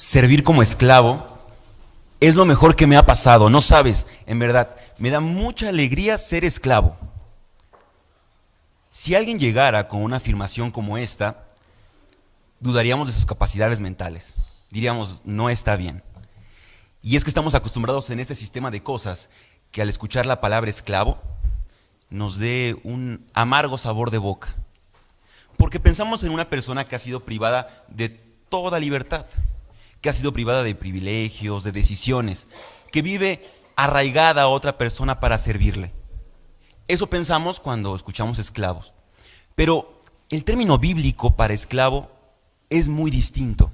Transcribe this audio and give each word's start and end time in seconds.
servir 0.00 0.42
como 0.44 0.62
esclavo 0.62 1.26
es 2.20 2.34
lo 2.34 2.46
mejor 2.46 2.74
que 2.74 2.86
me 2.86 2.96
ha 2.96 3.04
pasado. 3.04 3.50
No 3.50 3.60
sabes, 3.60 4.06
en 4.24 4.38
verdad, 4.38 4.74
me 4.96 5.10
da 5.10 5.20
mucha 5.20 5.68
alegría 5.68 6.16
ser 6.16 6.42
esclavo. 6.42 6.96
Si 8.90 9.14
alguien 9.14 9.38
llegara 9.38 9.88
con 9.88 10.02
una 10.02 10.16
afirmación 10.16 10.70
como 10.70 10.96
esta, 10.96 11.44
dudaríamos 12.60 13.08
de 13.08 13.12
sus 13.12 13.26
capacidades 13.26 13.80
mentales. 13.80 14.36
Diríamos, 14.70 15.20
no 15.26 15.50
está 15.50 15.76
bien. 15.76 16.02
Y 17.02 17.16
es 17.16 17.24
que 17.24 17.30
estamos 17.30 17.54
acostumbrados 17.54 18.08
en 18.08 18.20
este 18.20 18.34
sistema 18.34 18.70
de 18.70 18.82
cosas 18.82 19.28
que 19.70 19.82
al 19.82 19.90
escuchar 19.90 20.24
la 20.24 20.40
palabra 20.40 20.70
esclavo 20.70 21.20
nos 22.08 22.38
dé 22.38 22.80
un 22.84 23.26
amargo 23.34 23.76
sabor 23.76 24.10
de 24.10 24.18
boca. 24.18 24.54
Porque 25.58 25.78
pensamos 25.78 26.22
en 26.22 26.32
una 26.32 26.48
persona 26.48 26.88
que 26.88 26.96
ha 26.96 26.98
sido 26.98 27.20
privada 27.20 27.84
de 27.88 28.08
toda 28.48 28.78
libertad 28.78 29.26
que 30.00 30.08
ha 30.08 30.12
sido 30.12 30.32
privada 30.32 30.62
de 30.62 30.74
privilegios, 30.74 31.64
de 31.64 31.72
decisiones, 31.72 32.48
que 32.90 33.02
vive 33.02 33.42
arraigada 33.76 34.42
a 34.42 34.48
otra 34.48 34.78
persona 34.78 35.20
para 35.20 35.38
servirle. 35.38 35.92
Eso 36.88 37.06
pensamos 37.08 37.60
cuando 37.60 37.94
escuchamos 37.94 38.38
esclavos. 38.38 38.92
Pero 39.54 40.00
el 40.30 40.44
término 40.44 40.78
bíblico 40.78 41.36
para 41.36 41.54
esclavo 41.54 42.10
es 42.68 42.88
muy 42.88 43.10
distinto. 43.10 43.70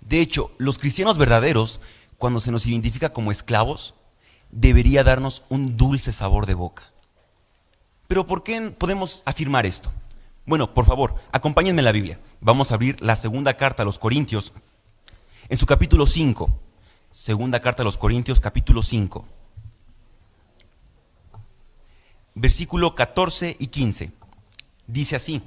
De 0.00 0.20
hecho, 0.20 0.50
los 0.58 0.78
cristianos 0.78 1.18
verdaderos, 1.18 1.80
cuando 2.16 2.40
se 2.40 2.50
nos 2.50 2.66
identifica 2.66 3.10
como 3.10 3.30
esclavos, 3.30 3.94
debería 4.50 5.04
darnos 5.04 5.42
un 5.48 5.76
dulce 5.76 6.12
sabor 6.12 6.46
de 6.46 6.54
boca. 6.54 6.90
Pero 8.08 8.26
¿por 8.26 8.42
qué 8.42 8.72
podemos 8.76 9.22
afirmar 9.24 9.66
esto? 9.66 9.90
Bueno, 10.46 10.74
por 10.74 10.84
favor, 10.84 11.14
acompáñenme 11.32 11.80
en 11.80 11.84
la 11.84 11.92
Biblia. 11.92 12.18
Vamos 12.40 12.70
a 12.70 12.74
abrir 12.74 13.00
la 13.00 13.14
segunda 13.14 13.54
carta 13.54 13.82
a 13.82 13.86
los 13.86 13.98
Corintios, 13.98 14.52
en 15.50 15.58
su 15.58 15.66
capítulo 15.66 16.06
5, 16.06 16.48
segunda 17.10 17.58
carta 17.58 17.82
a 17.82 17.84
los 17.84 17.96
Corintios, 17.96 18.38
capítulo 18.38 18.84
5, 18.84 19.26
versículo 22.36 22.94
14 22.94 23.56
y 23.58 23.66
15. 23.66 24.12
Dice 24.86 25.16
así, 25.16 25.42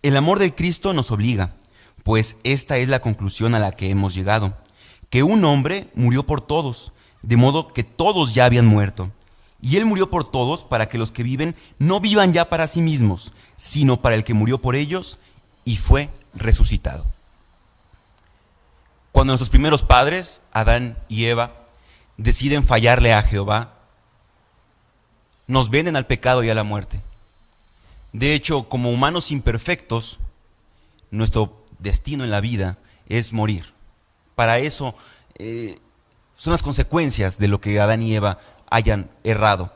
el 0.00 0.16
amor 0.16 0.38
de 0.38 0.54
Cristo 0.54 0.94
nos 0.94 1.10
obliga, 1.10 1.54
pues 2.02 2.38
esta 2.44 2.78
es 2.78 2.88
la 2.88 3.02
conclusión 3.02 3.54
a 3.54 3.58
la 3.58 3.72
que 3.72 3.90
hemos 3.90 4.14
llegado, 4.14 4.56
que 5.10 5.22
un 5.22 5.44
hombre 5.44 5.88
murió 5.94 6.22
por 6.22 6.40
todos, 6.40 6.92
de 7.20 7.36
modo 7.36 7.68
que 7.68 7.84
todos 7.84 8.32
ya 8.32 8.46
habían 8.46 8.66
muerto. 8.66 9.12
Y 9.60 9.76
Él 9.76 9.84
murió 9.84 10.08
por 10.08 10.30
todos 10.30 10.64
para 10.64 10.88
que 10.88 10.96
los 10.96 11.12
que 11.12 11.24
viven 11.24 11.56
no 11.78 12.00
vivan 12.00 12.32
ya 12.32 12.48
para 12.48 12.66
sí 12.66 12.80
mismos, 12.80 13.32
sino 13.56 14.00
para 14.00 14.14
el 14.14 14.24
que 14.24 14.32
murió 14.32 14.62
por 14.62 14.76
ellos 14.76 15.18
y 15.66 15.76
fue 15.76 16.08
resucitado. 16.32 17.17
Cuando 19.12 19.32
nuestros 19.32 19.50
primeros 19.50 19.82
padres, 19.82 20.42
Adán 20.52 20.98
y 21.08 21.26
Eva, 21.26 21.66
deciden 22.16 22.64
fallarle 22.64 23.12
a 23.12 23.22
Jehová, 23.22 23.74
nos 25.46 25.70
venden 25.70 25.96
al 25.96 26.06
pecado 26.06 26.44
y 26.44 26.50
a 26.50 26.54
la 26.54 26.64
muerte. 26.64 27.00
De 28.12 28.34
hecho, 28.34 28.68
como 28.68 28.90
humanos 28.90 29.30
imperfectos, 29.30 30.18
nuestro 31.10 31.64
destino 31.78 32.24
en 32.24 32.30
la 32.30 32.40
vida 32.40 32.78
es 33.08 33.32
morir. 33.32 33.72
Para 34.34 34.58
eso 34.58 34.94
eh, 35.36 35.78
son 36.34 36.52
las 36.52 36.62
consecuencias 36.62 37.38
de 37.38 37.48
lo 37.48 37.60
que 37.60 37.80
Adán 37.80 38.02
y 38.02 38.14
Eva 38.14 38.38
hayan 38.70 39.10
errado. 39.24 39.72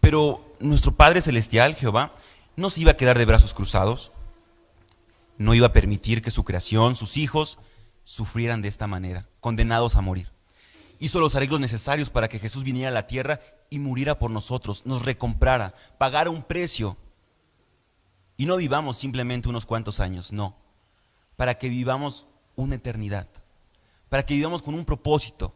Pero 0.00 0.44
nuestro 0.60 0.92
Padre 0.92 1.22
Celestial, 1.22 1.74
Jehová, 1.74 2.14
no 2.56 2.70
se 2.70 2.80
iba 2.80 2.92
a 2.92 2.96
quedar 2.96 3.18
de 3.18 3.24
brazos 3.24 3.54
cruzados, 3.54 4.12
no 5.38 5.54
iba 5.54 5.68
a 5.68 5.72
permitir 5.72 6.22
que 6.22 6.30
su 6.30 6.44
creación, 6.44 6.94
sus 6.96 7.16
hijos, 7.16 7.58
sufrieran 8.04 8.62
de 8.62 8.68
esta 8.68 8.86
manera, 8.86 9.28
condenados 9.40 9.96
a 9.96 10.00
morir. 10.00 10.30
Hizo 10.98 11.20
los 11.20 11.34
arreglos 11.34 11.60
necesarios 11.60 12.10
para 12.10 12.28
que 12.28 12.38
Jesús 12.38 12.64
viniera 12.64 12.88
a 12.88 12.92
la 12.92 13.06
tierra 13.06 13.40
y 13.70 13.78
muriera 13.78 14.18
por 14.18 14.30
nosotros, 14.30 14.86
nos 14.86 15.04
recomprara, 15.04 15.74
pagara 15.98 16.30
un 16.30 16.42
precio. 16.42 16.96
Y 18.36 18.46
no 18.46 18.56
vivamos 18.56 18.98
simplemente 18.98 19.48
unos 19.48 19.66
cuantos 19.66 20.00
años, 20.00 20.32
no, 20.32 20.56
para 21.36 21.58
que 21.58 21.68
vivamos 21.68 22.26
una 22.54 22.76
eternidad, 22.76 23.28
para 24.08 24.24
que 24.24 24.34
vivamos 24.34 24.62
con 24.62 24.74
un 24.74 24.84
propósito, 24.84 25.54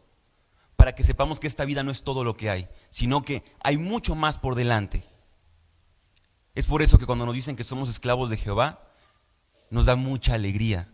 para 0.75 0.93
que 0.93 1.03
sepamos 1.03 1.39
que 1.39 1.47
esta 1.47 1.65
vida 1.65 1.83
no 1.83 1.91
es 1.91 2.03
todo 2.03 2.23
lo 2.23 2.35
que 2.35 2.49
hay, 2.49 2.67
sino 2.89 3.23
que 3.23 3.43
hay 3.63 3.77
mucho 3.77 4.15
más 4.15 4.37
por 4.37 4.55
delante. 4.55 5.03
Es 6.55 6.65
por 6.65 6.81
eso 6.81 6.97
que 6.97 7.05
cuando 7.05 7.25
nos 7.25 7.35
dicen 7.35 7.55
que 7.55 7.63
somos 7.63 7.89
esclavos 7.89 8.29
de 8.29 8.37
Jehová, 8.37 8.81
nos 9.69 9.85
da 9.85 9.95
mucha 9.95 10.33
alegría 10.33 10.89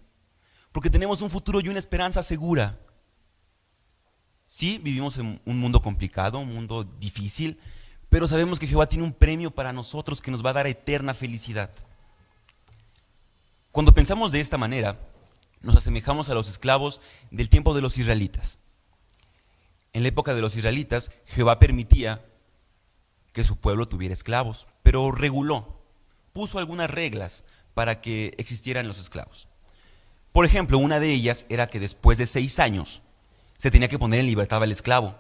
porque 0.74 0.90
tenemos 0.90 1.22
un 1.22 1.30
futuro 1.30 1.62
y 1.62 1.70
una 1.70 1.80
esperanza 1.80 2.22
segura. 2.24 2.78
Sí, 4.46 4.80
vivimos 4.84 5.18
en 5.18 5.40
un 5.46 5.60
mundo 5.60 5.82
complicado, 5.82 6.40
un 6.40 6.50
mundo 6.50 6.84
difícil, 6.84 7.60
pero 8.10 8.28
sabemos 8.28 8.60
que 8.60 8.68
Jehová 8.68 8.90
tiene 8.90 9.06
un 9.06 9.14
premio 9.14 9.52
para 9.52 9.72
nosotros 9.72 10.20
que 10.20 10.32
nos 10.32 10.46
va 10.46 10.50
a 10.50 10.54
dar 10.54 10.68
eterna 10.68 11.14
felicidad. 11.14 11.72
Cuando 13.72 13.94
pensamos 13.94 14.32
de 14.32 14.42
esta 14.42 14.58
manera, 14.58 15.00
nos 15.62 15.76
asemejamos 15.76 16.30
a 16.30 16.34
los 16.34 16.50
esclavos 16.50 17.02
del 17.32 17.50
tiempo 17.50 17.74
de 17.74 17.82
los 17.82 17.98
israelitas. 17.98 18.60
En 19.94 20.02
la 20.02 20.10
época 20.10 20.34
de 20.34 20.42
los 20.42 20.56
israelitas, 20.56 21.12
Jehová 21.26 21.60
permitía 21.60 22.26
que 23.32 23.44
su 23.44 23.58
pueblo 23.58 23.88
tuviera 23.88 24.14
esclavos, 24.14 24.68
pero 24.82 25.12
reguló, 25.12 25.84
puso 26.34 26.58
algunas 26.58 26.90
reglas 26.90 27.46
para 27.76 28.02
que 28.02 28.34
existieran 28.38 28.88
los 28.88 28.98
esclavos. 28.98 29.50
Por 30.34 30.46
ejemplo, 30.46 30.80
una 30.80 31.00
de 31.00 31.12
ellas 31.12 31.46
era 31.48 31.68
que 31.68 31.80
después 31.80 32.18
de 32.18 32.28
seis 32.28 32.60
años 32.60 33.02
se 33.58 33.72
tenía 33.72 33.88
que 33.88 34.00
poner 34.00 34.20
en 34.20 34.26
libertad 34.26 34.62
al 34.62 34.72
esclavo. 34.72 35.16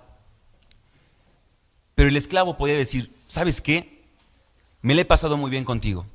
Pero 1.96 2.09
el 2.09 2.18
esclavo 2.18 2.57
podía 2.57 2.75
decir, 2.75 3.16
¿sabes 3.28 3.62
qué? 3.62 4.03
Me 4.81 4.96
le 4.96 5.03
he 5.03 5.06
pasado 5.06 5.38
muy 5.38 5.51
bien 5.51 5.63
contigo. 5.63 6.06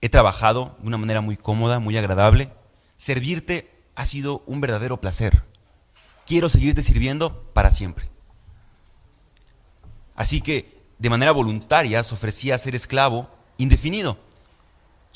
He 0.00 0.08
trabajado 0.08 0.76
de 0.80 0.88
una 0.88 0.96
manera 0.96 1.20
muy 1.20 1.36
cómoda, 1.36 1.78
muy 1.78 1.96
agradable. 1.98 2.50
Servirte 2.96 3.70
ha 3.94 4.06
sido 4.06 4.42
un 4.46 4.60
verdadero 4.62 5.00
placer. 5.00 5.44
Quiero 6.24 6.48
seguirte 6.48 6.82
sirviendo 6.82 7.42
para 7.52 7.70
siempre. 7.70 8.08
Así 10.14 10.40
que 10.40 10.82
de 10.98 11.10
manera 11.10 11.32
voluntaria 11.32 12.02
se 12.02 12.14
ofrecía 12.14 12.54
a 12.54 12.58
ser 12.58 12.74
esclavo 12.74 13.30
indefinido. 13.58 14.18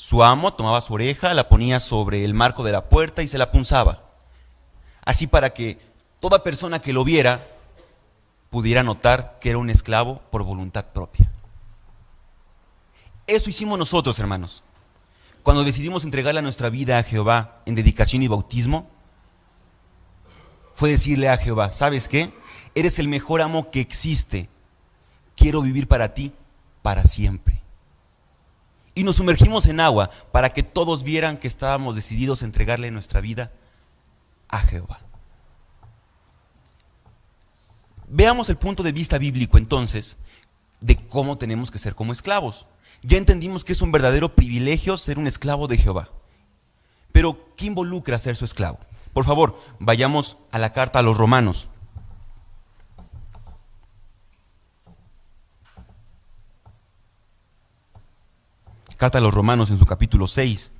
Su 0.03 0.21
amo 0.21 0.53
tomaba 0.53 0.81
su 0.81 0.93
oreja, 0.93 1.33
la 1.33 1.47
ponía 1.47 1.79
sobre 1.79 2.25
el 2.25 2.33
marco 2.33 2.61
de 2.65 2.73
la 2.73 2.89
puerta 2.89 3.23
y 3.23 3.29
se 3.29 3.37
la 3.37 3.53
punzaba. 3.53 4.03
Así 5.05 5.27
para 5.27 5.53
que 5.53 5.79
toda 6.19 6.43
persona 6.43 6.81
que 6.81 6.91
lo 6.91 7.05
viera 7.05 7.47
pudiera 8.49 8.83
notar 8.83 9.37
que 9.39 9.51
era 9.51 9.59
un 9.59 9.69
esclavo 9.69 10.19
por 10.29 10.43
voluntad 10.43 10.87
propia. 10.87 11.31
Eso 13.27 13.49
hicimos 13.49 13.79
nosotros, 13.79 14.19
hermanos. 14.19 14.65
Cuando 15.41 15.63
decidimos 15.63 16.03
entregarle 16.03 16.41
nuestra 16.41 16.69
vida 16.69 16.97
a 16.97 17.03
Jehová 17.03 17.61
en 17.65 17.75
dedicación 17.75 18.23
y 18.23 18.27
bautismo, 18.27 18.89
fue 20.75 20.89
decirle 20.89 21.29
a 21.29 21.37
Jehová, 21.37 21.71
¿sabes 21.71 22.09
qué? 22.09 22.29
Eres 22.75 22.99
el 22.99 23.07
mejor 23.07 23.41
amo 23.41 23.71
que 23.71 23.79
existe. 23.79 24.49
Quiero 25.37 25.61
vivir 25.61 25.87
para 25.87 26.13
ti 26.13 26.33
para 26.81 27.05
siempre 27.05 27.62
y 28.95 29.03
nos 29.03 29.17
sumergimos 29.17 29.65
en 29.65 29.79
agua 29.79 30.09
para 30.31 30.49
que 30.49 30.63
todos 30.63 31.03
vieran 31.03 31.37
que 31.37 31.47
estábamos 31.47 31.95
decididos 31.95 32.41
a 32.41 32.45
entregarle 32.45 32.91
nuestra 32.91 33.21
vida 33.21 33.51
a 34.49 34.59
Jehová. 34.59 34.99
Veamos 38.07 38.49
el 38.49 38.57
punto 38.57 38.83
de 38.83 38.91
vista 38.91 39.17
bíblico 39.17 39.57
entonces 39.57 40.17
de 40.81 40.95
cómo 40.95 41.37
tenemos 41.37 41.71
que 41.71 41.79
ser 41.79 41.95
como 41.95 42.13
esclavos. 42.13 42.67
Ya 43.01 43.17
entendimos 43.17 43.63
que 43.63 43.73
es 43.73 43.81
un 43.81 43.91
verdadero 43.91 44.35
privilegio 44.35 44.97
ser 44.97 45.17
un 45.17 45.27
esclavo 45.27 45.67
de 45.67 45.77
Jehová. 45.77 46.09
Pero, 47.11 47.55
¿qué 47.55 47.65
involucra 47.65 48.17
ser 48.17 48.35
su 48.35 48.45
esclavo? 48.45 48.79
Por 49.13 49.25
favor, 49.25 49.59
vayamos 49.79 50.37
a 50.51 50.59
la 50.59 50.73
carta 50.73 50.99
a 50.99 51.03
los 51.03 51.17
romanos. 51.17 51.69
Carta 58.97 59.17
a 59.17 59.21
los 59.21 59.33
Romanos 59.33 59.69
en 59.69 59.77
su 59.77 59.85
capítulo 59.85 60.27
6, 60.27 60.71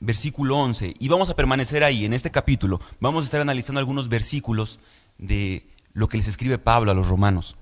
versículo 0.00 0.56
11. 0.58 0.94
Y 0.98 1.08
vamos 1.08 1.30
a 1.30 1.36
permanecer 1.36 1.84
ahí, 1.84 2.04
en 2.04 2.12
este 2.12 2.30
capítulo. 2.30 2.80
Vamos 3.00 3.22
a 3.22 3.26
estar 3.26 3.40
analizando 3.40 3.78
algunos 3.78 4.08
versículos 4.08 4.80
de 5.18 5.68
lo 5.92 6.08
que 6.08 6.16
les 6.16 6.28
escribe 6.28 6.58
Pablo 6.58 6.90
a 6.90 6.94
los 6.94 7.08
romanos. 7.08 7.56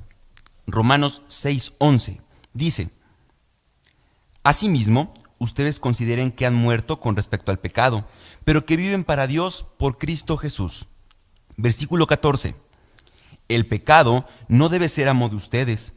Romanos 0.66 1.22
6, 1.28 1.74
11. 1.78 2.20
Dice, 2.52 2.90
Asimismo, 4.42 5.12
ustedes 5.38 5.80
consideren 5.80 6.30
que 6.30 6.46
han 6.46 6.54
muerto 6.54 7.00
con 7.00 7.16
respecto 7.16 7.50
al 7.50 7.58
pecado, 7.58 8.06
pero 8.44 8.64
que 8.64 8.76
viven 8.76 9.04
para 9.04 9.26
Dios 9.26 9.66
por 9.78 9.98
Cristo 9.98 10.36
Jesús. 10.36 10.86
Versículo 11.56 12.06
14. 12.06 12.54
El 13.48 13.66
pecado 13.66 14.26
no 14.48 14.68
debe 14.68 14.88
ser 14.88 15.08
amo 15.08 15.28
de 15.28 15.36
ustedes 15.36 15.94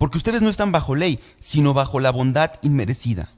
porque 0.00 0.16
ustedes 0.16 0.40
no 0.40 0.48
están 0.48 0.72
bajo 0.72 0.94
ley, 0.94 1.20
sino 1.40 1.74
bajo 1.74 2.00
la 2.00 2.10
bondad 2.10 2.52
inmerecida. 2.62 3.28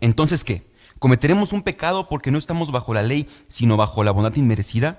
Entonces, 0.00 0.42
¿qué? 0.42 0.68
¿Cometeremos 0.98 1.52
un 1.52 1.62
pecado 1.62 2.08
porque 2.08 2.32
no 2.32 2.38
estamos 2.38 2.72
bajo 2.72 2.92
la 2.92 3.04
ley, 3.04 3.28
sino 3.46 3.76
bajo 3.76 4.02
la 4.02 4.10
bondad 4.10 4.34
inmerecida? 4.34 4.98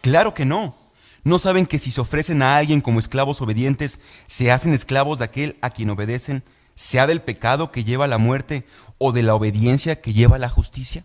Claro 0.00 0.34
que 0.34 0.44
no. 0.44 0.74
¿No 1.22 1.38
saben 1.38 1.66
que 1.66 1.78
si 1.78 1.92
se 1.92 2.00
ofrecen 2.00 2.42
a 2.42 2.56
alguien 2.56 2.80
como 2.80 2.98
esclavos 2.98 3.40
obedientes, 3.40 4.00
se 4.26 4.50
hacen 4.50 4.74
esclavos 4.74 5.20
de 5.20 5.26
aquel 5.26 5.58
a 5.62 5.70
quien 5.70 5.90
obedecen, 5.90 6.42
sea 6.74 7.06
del 7.06 7.22
pecado 7.22 7.70
que 7.70 7.84
lleva 7.84 8.06
a 8.06 8.08
la 8.08 8.18
muerte 8.18 8.66
o 8.98 9.12
de 9.12 9.22
la 9.22 9.36
obediencia 9.36 10.00
que 10.00 10.12
lleva 10.12 10.36
a 10.36 10.40
la 10.40 10.48
justicia? 10.48 11.04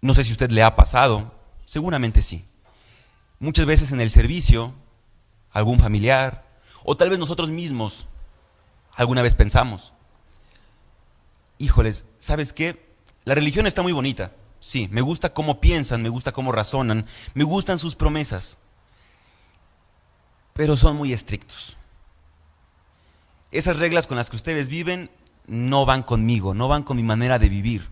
No 0.00 0.14
sé 0.14 0.24
si 0.24 0.32
usted 0.32 0.50
le 0.50 0.62
ha 0.62 0.76
pasado, 0.76 1.34
seguramente 1.66 2.22
sí. 2.22 2.46
Muchas 3.38 3.66
veces 3.66 3.92
en 3.92 4.00
el 4.00 4.10
servicio, 4.10 4.72
algún 5.52 5.78
familiar, 5.78 6.44
o 6.84 6.96
tal 6.96 7.10
vez 7.10 7.18
nosotros 7.18 7.50
mismos, 7.50 8.06
alguna 8.96 9.22
vez 9.22 9.34
pensamos, 9.34 9.92
híjoles, 11.58 12.06
¿sabes 12.18 12.52
qué? 12.52 12.84
La 13.24 13.34
religión 13.34 13.66
está 13.66 13.82
muy 13.82 13.92
bonita, 13.92 14.32
Sí, 14.62 14.88
me 14.92 15.00
gusta 15.00 15.34
cómo 15.34 15.60
piensan, 15.60 16.02
me 16.02 16.08
gusta 16.08 16.30
cómo 16.30 16.52
razonan, 16.52 17.04
me 17.34 17.42
gustan 17.42 17.80
sus 17.80 17.96
promesas, 17.96 18.58
pero 20.52 20.76
son 20.76 20.94
muy 20.94 21.12
estrictos. 21.12 21.76
Esas 23.50 23.80
reglas 23.80 24.06
con 24.06 24.16
las 24.16 24.30
que 24.30 24.36
ustedes 24.36 24.68
viven 24.68 25.10
no 25.48 25.84
van 25.84 26.04
conmigo, 26.04 26.54
no 26.54 26.68
van 26.68 26.84
con 26.84 26.96
mi 26.96 27.02
manera 27.02 27.40
de 27.40 27.48
vivir. 27.48 27.90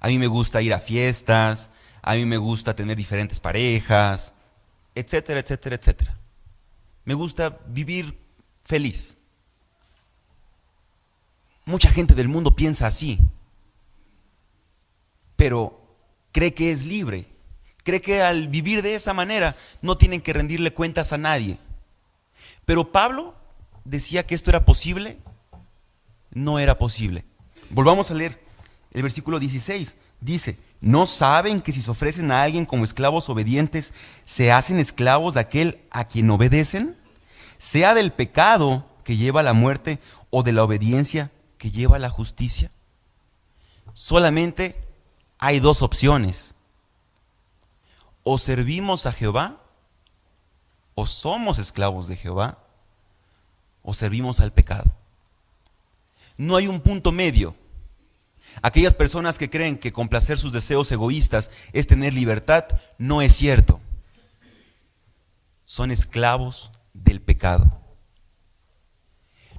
A 0.00 0.08
mí 0.08 0.16
me 0.18 0.28
gusta 0.28 0.62
ir 0.62 0.72
a 0.72 0.80
fiestas, 0.80 1.68
a 2.00 2.14
mí 2.14 2.24
me 2.24 2.38
gusta 2.38 2.74
tener 2.74 2.96
diferentes 2.96 3.38
parejas, 3.38 4.32
etcétera, 4.94 5.40
etcétera, 5.40 5.76
etcétera. 5.76 6.16
Me 7.04 7.14
gusta 7.14 7.60
vivir 7.66 8.18
feliz. 8.62 9.16
Mucha 11.64 11.90
gente 11.90 12.14
del 12.14 12.28
mundo 12.28 12.54
piensa 12.54 12.86
así 12.86 13.18
pero 15.36 15.78
cree 16.32 16.54
que 16.54 16.70
es 16.70 16.86
libre. 16.86 17.26
Cree 17.82 18.00
que 18.00 18.22
al 18.22 18.48
vivir 18.48 18.82
de 18.82 18.94
esa 18.94 19.12
manera 19.12 19.56
no 19.82 19.98
tienen 19.98 20.20
que 20.20 20.32
rendirle 20.32 20.72
cuentas 20.72 21.12
a 21.12 21.18
nadie. 21.18 21.58
Pero 22.64 22.92
Pablo 22.92 23.34
decía 23.84 24.26
que 24.26 24.34
esto 24.34 24.50
era 24.50 24.64
posible. 24.64 25.18
No 26.30 26.58
era 26.58 26.78
posible. 26.78 27.24
Volvamos 27.70 28.10
a 28.10 28.14
leer 28.14 28.40
el 28.92 29.02
versículo 29.02 29.38
16. 29.38 29.96
Dice, 30.20 30.56
¿no 30.84 31.06
saben 31.06 31.62
que 31.62 31.72
si 31.72 31.80
se 31.80 31.90
ofrecen 31.90 32.30
a 32.30 32.42
alguien 32.42 32.66
como 32.66 32.84
esclavos 32.84 33.30
obedientes, 33.30 33.94
se 34.26 34.52
hacen 34.52 34.78
esclavos 34.78 35.32
de 35.32 35.40
aquel 35.40 35.80
a 35.90 36.04
quien 36.04 36.30
obedecen? 36.30 36.94
Sea 37.56 37.94
del 37.94 38.12
pecado 38.12 38.84
que 39.02 39.16
lleva 39.16 39.40
a 39.40 39.44
la 39.44 39.54
muerte 39.54 39.98
o 40.28 40.42
de 40.42 40.52
la 40.52 40.62
obediencia 40.62 41.30
que 41.56 41.70
lleva 41.70 41.96
a 41.96 42.00
la 42.00 42.10
justicia. 42.10 42.70
Solamente 43.94 44.76
hay 45.38 45.58
dos 45.58 45.80
opciones. 45.80 46.54
O 48.22 48.36
servimos 48.36 49.06
a 49.06 49.12
Jehová, 49.12 49.60
o 50.94 51.06
somos 51.06 51.58
esclavos 51.58 52.08
de 52.08 52.16
Jehová, 52.16 52.58
o 53.82 53.94
servimos 53.94 54.40
al 54.40 54.52
pecado. 54.52 54.92
No 56.36 56.56
hay 56.56 56.66
un 56.66 56.80
punto 56.80 57.10
medio. 57.10 57.54
Aquellas 58.62 58.94
personas 58.94 59.38
que 59.38 59.50
creen 59.50 59.78
que 59.78 59.92
complacer 59.92 60.38
sus 60.38 60.52
deseos 60.52 60.90
egoístas 60.92 61.50
es 61.72 61.86
tener 61.86 62.14
libertad, 62.14 62.64
no 62.98 63.22
es 63.22 63.34
cierto. 63.34 63.80
Son 65.64 65.90
esclavos 65.90 66.70
del 66.92 67.20
pecado. 67.20 67.80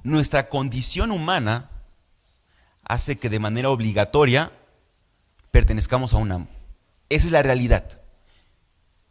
Nuestra 0.02 0.48
condición 0.48 1.10
humana 1.10 1.70
hace 2.84 3.18
que 3.18 3.28
de 3.28 3.38
manera 3.38 3.70
obligatoria 3.70 4.52
pertenezcamos 5.50 6.14
a 6.14 6.18
un 6.18 6.32
amo. 6.32 6.48
Esa 7.08 7.26
es 7.26 7.32
la 7.32 7.42
realidad. 7.42 8.00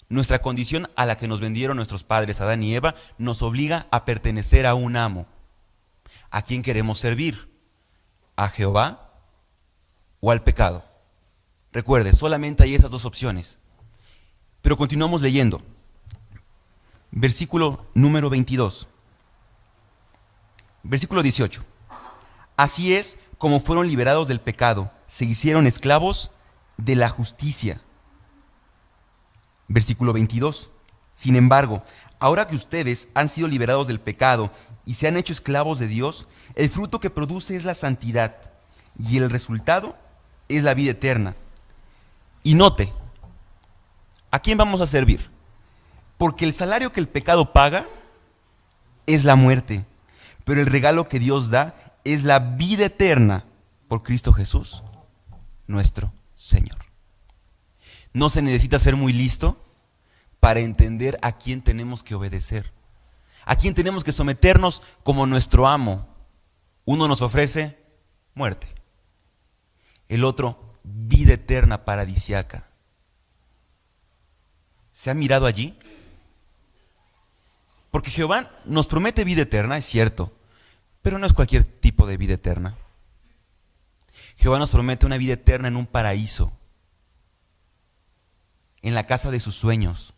Nuestra 0.07 0.39
condición 0.39 0.89
a 0.95 1.05
la 1.05 1.17
que 1.17 1.27
nos 1.27 1.41
vendieron 1.41 1.77
nuestros 1.77 2.03
padres, 2.03 2.39
Adán 2.39 2.63
y 2.63 2.75
Eva, 2.75 2.95
nos 3.17 3.41
obliga 3.41 3.87
a 3.91 4.05
pertenecer 4.05 4.65
a 4.65 4.75
un 4.75 4.95
amo. 4.95 5.25
¿A 6.29 6.43
quién 6.43 6.61
queremos 6.61 6.99
servir? 6.99 7.49
¿A 8.35 8.49
Jehová 8.49 9.04
o 10.25 10.31
al 10.31 10.41
pecado? 10.41 10.83
Recuerde, 11.71 12.11
solamente 12.13 12.63
hay 12.63 12.73
esas 12.73 12.89
dos 12.89 13.05
opciones. 13.05 13.59
Pero 14.63 14.75
continuamos 14.75 15.21
leyendo. 15.21 15.61
Versículo 17.11 17.85
número 17.93 18.31
22. 18.31 18.87
Versículo 20.81 21.21
18. 21.21 21.63
Así 22.57 22.95
es 22.95 23.19
como 23.37 23.59
fueron 23.59 23.87
liberados 23.87 24.27
del 24.27 24.41
pecado, 24.41 24.91
se 25.05 25.25
hicieron 25.25 25.67
esclavos 25.67 26.31
de 26.77 26.95
la 26.95 27.09
justicia. 27.09 27.79
Versículo 29.67 30.11
22. 30.11 30.71
Sin 31.13 31.35
embargo, 31.35 31.83
ahora 32.17 32.47
que 32.47 32.55
ustedes 32.55 33.09
han 33.13 33.29
sido 33.29 33.47
liberados 33.47 33.85
del 33.85 33.99
pecado 33.99 34.51
y 34.85 34.95
se 34.95 35.07
han 35.07 35.17
hecho 35.17 35.33
esclavos 35.33 35.77
de 35.77 35.85
Dios, 35.85 36.27
el 36.55 36.71
fruto 36.71 36.99
que 36.99 37.11
produce 37.11 37.55
es 37.55 37.63
la 37.63 37.75
santidad 37.75 38.37
y 38.97 39.17
el 39.17 39.29
resultado 39.29 40.03
es 40.49 40.63
la 40.63 40.73
vida 40.73 40.91
eterna. 40.91 41.35
Y 42.43 42.55
note, 42.55 42.93
¿a 44.31 44.39
quién 44.39 44.57
vamos 44.57 44.81
a 44.81 44.87
servir? 44.87 45.29
Porque 46.17 46.45
el 46.45 46.53
salario 46.53 46.91
que 46.91 46.99
el 46.99 47.07
pecado 47.07 47.53
paga 47.53 47.85
es 49.07 49.23
la 49.23 49.35
muerte, 49.35 49.85
pero 50.43 50.61
el 50.61 50.67
regalo 50.67 51.09
que 51.09 51.19
Dios 51.19 51.49
da 51.49 51.75
es 52.03 52.23
la 52.23 52.39
vida 52.39 52.85
eterna 52.85 53.45
por 53.87 54.03
Cristo 54.03 54.31
Jesús, 54.33 54.83
nuestro 55.67 56.13
Señor. 56.35 56.77
No 58.13 58.29
se 58.29 58.41
necesita 58.41 58.79
ser 58.79 58.95
muy 58.95 59.11
listo 59.11 59.61
para 60.39 60.59
entender 60.59 61.17
a 61.21 61.33
quién 61.33 61.61
tenemos 61.61 62.03
que 62.03 62.15
obedecer, 62.15 62.71
a 63.45 63.55
quién 63.55 63.73
tenemos 63.73 64.03
que 64.03 64.11
someternos 64.11 64.81
como 65.03 65.25
nuestro 65.25 65.67
amo. 65.67 66.07
Uno 66.85 67.07
nos 67.07 67.21
ofrece 67.21 67.79
muerte, 68.35 68.67
el 70.09 70.23
otro 70.23 70.75
vida 70.83 71.33
eterna 71.33 71.85
paradisiaca. 71.85 72.67
¿Se 74.91 75.09
ha 75.09 75.13
mirado 75.13 75.45
allí? 75.45 75.77
Porque 77.91 78.11
Jehová 78.11 78.51
nos 78.65 78.87
promete 78.87 79.23
vida 79.23 79.43
eterna, 79.43 79.77
es 79.77 79.85
cierto, 79.85 80.31
pero 81.01 81.17
no 81.17 81.25
es 81.25 81.33
cualquier 81.33 81.63
tipo 81.63 82.07
de 82.07 82.17
vida 82.17 82.33
eterna. 82.33 82.75
Jehová 84.37 84.59
nos 84.59 84.69
promete 84.69 85.05
una 85.05 85.17
vida 85.17 85.33
eterna 85.33 85.67
en 85.67 85.75
un 85.75 85.87
paraíso, 85.87 86.51
en 88.81 88.95
la 88.95 89.05
casa 89.05 89.31
de 89.31 89.39
sus 89.39 89.55
sueños, 89.55 90.13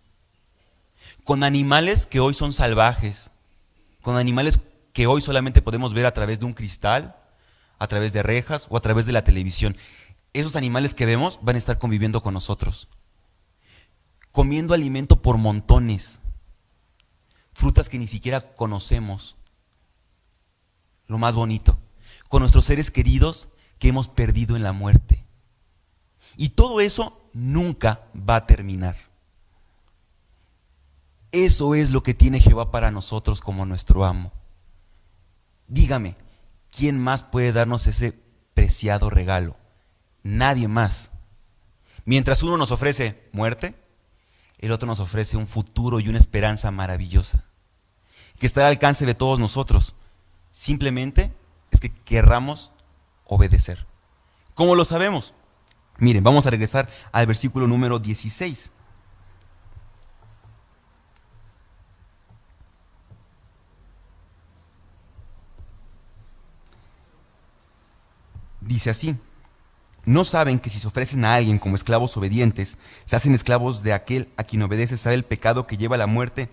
con 1.24 1.44
animales 1.44 2.06
que 2.06 2.20
hoy 2.20 2.34
son 2.34 2.52
salvajes, 2.52 3.32
con 4.02 4.18
animales 4.18 4.60
que 4.94 5.08
hoy 5.08 5.22
solamente 5.22 5.62
podemos 5.62 5.94
ver 5.94 6.06
a 6.06 6.14
través 6.14 6.40
de 6.40 6.46
un 6.46 6.54
cristal, 6.54 7.16
a 7.80 7.88
través 7.88 8.14
de 8.14 8.24
rejas 8.24 8.68
o 8.70 8.78
a 8.78 8.82
través 8.82 9.06
de 9.06 9.12
la 9.12 9.24
televisión. 9.24 9.76
Esos 10.34 10.56
animales 10.56 10.94
que 10.94 11.06
vemos 11.06 11.40
van 11.42 11.56
a 11.56 11.60
estar 11.60 11.80
conviviendo 11.80 12.22
con 12.22 12.34
nosotros, 12.34 12.90
comiendo 14.32 14.74
alimento 14.74 15.22
por 15.22 15.38
montones, 15.38 16.20
frutas 17.54 17.90
que 17.90 18.00
ni 18.00 18.08
siquiera 18.08 18.54
conocemos. 18.56 19.36
Lo 21.08 21.18
más 21.18 21.36
bonito, 21.36 21.80
con 22.30 22.42
nuestros 22.42 22.66
seres 22.66 22.92
queridos 22.92 23.50
que 23.80 23.88
hemos 23.88 24.08
perdido 24.08 24.56
en 24.56 24.64
la 24.64 24.74
muerte. 24.74 25.24
Y 26.36 26.50
todo 26.50 26.82
eso 26.82 27.30
nunca 27.34 28.08
va 28.16 28.38
a 28.38 28.46
terminar. 28.46 28.96
Eso 31.32 31.76
es 31.76 31.92
lo 31.92 32.04
que 32.04 32.14
tiene 32.14 32.40
Jehová 32.40 32.72
para 32.72 32.92
nosotros 32.92 33.42
como 33.42 33.66
nuestro 33.66 34.06
amo. 34.06 34.32
Dígame, 35.68 36.16
¿quién 36.78 37.00
más 37.00 37.24
puede 37.24 37.54
darnos 37.54 37.88
ese 37.88 38.14
preciado 38.54 39.10
regalo? 39.10 39.58
Nadie 40.22 40.68
más. 40.68 41.12
Mientras 42.06 42.44
uno 42.44 42.56
nos 42.56 42.72
ofrece 42.72 43.28
muerte, 43.34 43.76
el 44.60 44.72
otro 44.72 44.86
nos 44.86 45.00
ofrece 45.00 45.38
un 45.38 45.48
futuro 45.48 46.00
y 46.00 46.08
una 46.08 46.20
esperanza 46.20 46.70
maravillosa, 46.70 47.46
que 48.38 48.46
está 48.46 48.62
al 48.62 48.68
alcance 48.68 49.06
de 49.06 49.16
todos 49.16 49.40
nosotros. 49.40 49.96
Simplemente 50.52 51.34
es 51.72 51.80
que 51.80 51.92
querramos 51.92 52.72
obedecer. 53.26 53.88
¿Cómo 54.54 54.76
lo 54.76 54.86
sabemos? 54.86 55.34
Miren, 55.98 56.24
vamos 56.24 56.46
a 56.46 56.52
regresar 56.52 56.88
al 57.12 57.26
versículo 57.26 57.68
número 57.68 57.98
16. 57.98 58.72
Dice 68.68 68.90
así, 68.90 69.16
¿no 70.04 70.26
saben 70.26 70.60
que 70.60 70.70
si 70.70 70.80
se 70.80 70.88
ofrecen 70.88 71.24
a 71.24 71.36
alguien 71.36 71.58
como 71.58 71.78
esclavos 71.78 72.18
obedientes, 72.18 72.78
se 73.06 73.16
hacen 73.16 73.34
esclavos 73.34 73.82
de 73.82 73.94
aquel 73.94 74.28
a 74.36 74.44
quien 74.44 74.62
obedece, 74.62 74.98
sabe 74.98 75.16
el 75.16 75.24
pecado 75.24 75.68
que 75.68 75.78
lleva 75.78 75.96
a 75.96 76.00
la 76.00 76.08
muerte 76.08 76.50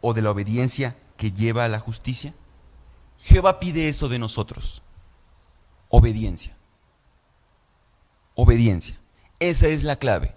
o 0.00 0.14
de 0.14 0.22
la 0.22 0.30
obediencia 0.30 0.96
que 1.18 1.32
lleva 1.32 1.66
a 1.66 1.68
la 1.68 1.80
justicia? 1.80 2.32
Jehová 3.22 3.60
pide 3.60 3.88
eso 3.88 4.08
de 4.08 4.18
nosotros 4.18 4.82
Obediencia. 5.90 6.56
Obediencia. 8.34 8.98
Esa 9.38 9.68
es 9.68 9.84
la 9.84 9.94
clave. 9.94 10.34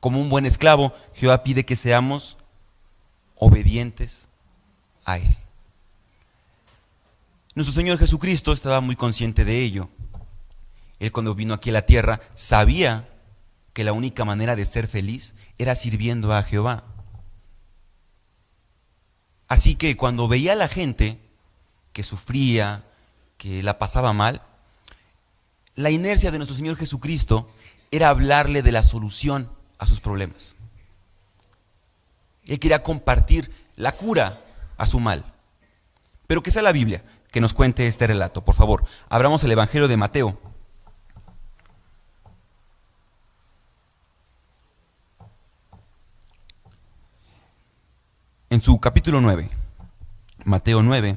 Como 0.00 0.20
un 0.20 0.28
buen 0.28 0.46
esclavo, 0.46 0.92
Jehová 1.14 1.42
pide 1.42 1.64
que 1.64 1.74
seamos 1.74 2.36
obedientes 3.34 4.28
a 5.04 5.16
Él. 5.16 5.36
Nuestro 7.54 7.72
Señor 7.72 7.98
Jesucristo 7.98 8.52
estaba 8.52 8.80
muy 8.80 8.96
consciente 8.96 9.44
de 9.44 9.60
ello. 9.60 9.88
Él 10.98 11.12
cuando 11.12 11.36
vino 11.36 11.54
aquí 11.54 11.70
a 11.70 11.74
la 11.74 11.86
tierra 11.86 12.20
sabía 12.34 13.08
que 13.72 13.84
la 13.84 13.92
única 13.92 14.24
manera 14.24 14.56
de 14.56 14.66
ser 14.66 14.88
feliz 14.88 15.34
era 15.56 15.76
sirviendo 15.76 16.32
a 16.32 16.42
Jehová. 16.42 16.84
Así 19.46 19.76
que 19.76 19.96
cuando 19.96 20.26
veía 20.26 20.52
a 20.52 20.56
la 20.56 20.66
gente 20.66 21.20
que 21.92 22.02
sufría, 22.02 22.84
que 23.38 23.62
la 23.62 23.78
pasaba 23.78 24.12
mal, 24.12 24.42
la 25.76 25.90
inercia 25.90 26.32
de 26.32 26.38
nuestro 26.38 26.56
Señor 26.56 26.76
Jesucristo 26.76 27.48
era 27.92 28.08
hablarle 28.08 28.62
de 28.62 28.72
la 28.72 28.82
solución 28.82 29.48
a 29.78 29.86
sus 29.86 30.00
problemas. 30.00 30.56
Él 32.46 32.58
quería 32.58 32.82
compartir 32.82 33.52
la 33.76 33.92
cura 33.92 34.40
a 34.76 34.86
su 34.86 34.98
mal. 34.98 35.24
Pero 36.26 36.42
que 36.42 36.50
sea 36.50 36.62
la 36.62 36.72
Biblia 36.72 37.04
que 37.34 37.40
nos 37.40 37.52
cuente 37.52 37.88
este 37.88 38.06
relato. 38.06 38.44
Por 38.44 38.54
favor, 38.54 38.84
abramos 39.08 39.42
el 39.42 39.50
Evangelio 39.50 39.88
de 39.88 39.96
Mateo. 39.96 40.38
En 48.50 48.60
su 48.60 48.78
capítulo 48.78 49.20
9, 49.20 49.50
Mateo 50.44 50.80
9, 50.80 51.16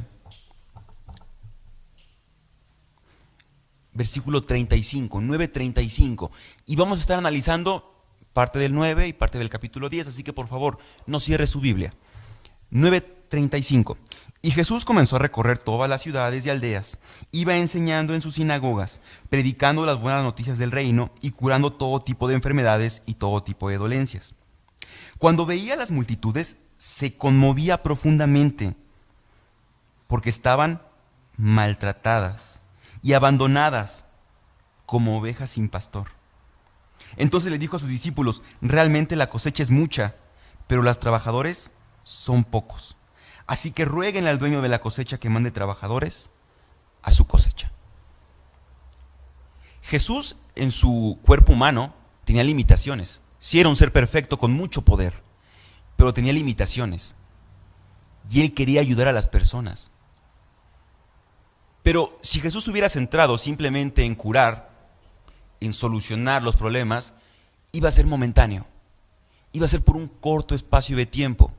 versículo 3.93 4.41
35, 4.41 5.21
9.35. 5.21 6.31
Y 6.65 6.75
vamos 6.77 6.97
a 6.97 7.01
estar 7.01 7.19
analizando 7.19 7.93
parte 8.33 8.57
del 8.57 8.74
9 8.74 9.07
y 9.07 9.13
parte 9.13 9.38
del 9.38 9.51
capítulo 9.51 9.88
10, 9.88 10.07
así 10.07 10.24
que 10.24 10.33
por 10.33 10.47
favor, 10.47 10.79
no 11.05 11.19
cierre 11.19 11.45
su 11.45 11.62
Biblia. 11.62 11.93
9.35. 12.71 13.97
Y 14.41 14.51
Jesús 14.51 14.86
comenzó 14.86 15.15
a 15.15 15.20
recorrer 15.20 15.58
todas 15.58 15.89
las 15.89 16.01
ciudades 16.01 16.46
y 16.46 16.50
aldeas, 16.50 17.00
iba 17.32 17.58
enseñando 17.58 18.13
en 18.13 18.22
sus 18.22 18.36
sinagogas, 18.36 19.01
predicando 19.29 19.86
las 19.86 20.00
buenas 20.00 20.24
noticias 20.24 20.58
del 20.58 20.72
reino 20.72 21.12
y 21.22 21.32
curando 21.32 21.74
todo 21.74 22.00
tipo 22.00 22.27
de 22.27 22.36
enfermedades 22.36 23.01
y 23.06 23.15
todo 23.15 23.44
tipo 23.44 23.70
de 23.70 23.77
dolencias. 23.77 24.36
Cuando 25.17 25.46
veía 25.46 25.74
a 25.74 25.77
las 25.77 25.91
multitudes, 25.91 26.58
se 26.77 27.17
conmovía 27.17 27.82
profundamente, 27.82 28.75
porque 30.06 30.29
estaban 30.29 30.82
maltratadas 31.36 32.62
y 33.01 33.13
abandonadas 33.13 34.06
como 34.86 35.17
ovejas 35.17 35.51
sin 35.51 35.70
pastor. 35.70 36.08
Entonces 37.15 37.51
le 37.51 37.58
dijo 37.58 37.75
a 37.75 37.79
sus 37.79 37.89
discípulos, 37.89 38.44
realmente 38.62 39.15
la 39.15 39.29
cosecha 39.29 39.63
es 39.63 39.70
mucha, 39.70 40.15
pero 40.67 40.84
los 40.84 41.00
trabajadores 41.00 41.72
son 42.03 42.44
pocos. 42.44 42.97
Así 43.48 43.72
que 43.72 43.86
rueguen 43.86 44.27
al 44.27 44.39
dueño 44.39 44.62
de 44.62 44.70
la 44.70 44.82
cosecha 44.82 45.18
que 45.18 45.30
mande 45.30 45.51
trabajadores 45.51 46.30
a 47.01 47.12
su 47.12 47.25
cosecha. 47.25 47.72
Jesús 49.82 50.36
en 50.56 50.70
su 50.70 51.18
cuerpo 51.24 51.54
humano 51.54 51.94
tenía 52.25 52.44
limitaciones. 52.44 53.22
Sí 53.39 53.60
era 53.60 53.70
un 53.70 53.77
ser 53.77 53.94
perfecto 53.94 54.38
con 54.38 54.51
mucho 54.51 54.82
poder, 54.82 55.24
pero 55.96 56.13
tenía 56.13 56.34
limitaciones. 56.34 57.16
Y 58.30 58.42
él 58.42 58.54
quería 58.54 58.82
ayudar 58.82 59.08
a 59.08 59.13
las 59.13 59.30
personas. 59.30 59.92
Pero 61.84 62.20
si 62.22 62.42
Jesús 62.42 62.68
hubiera 62.68 62.89
centrado 62.89 63.38
simplemente 63.38 64.04
en 64.04 64.16
curar, 64.16 64.70
en 65.62 65.72
solucionar 65.72 66.44
los 66.44 66.58
problemas, 66.58 67.13
iba 67.72 67.88
a 67.88 67.94
ser 67.94 68.06
momentáneo. 68.06 68.68
Iba 69.54 69.68
a 69.68 69.70
ser 69.70 69.82
por 69.82 69.96
un 69.96 70.10
corto 70.10 70.54
espacio 70.54 70.98
de 70.98 71.06
tiempo. 71.06 71.54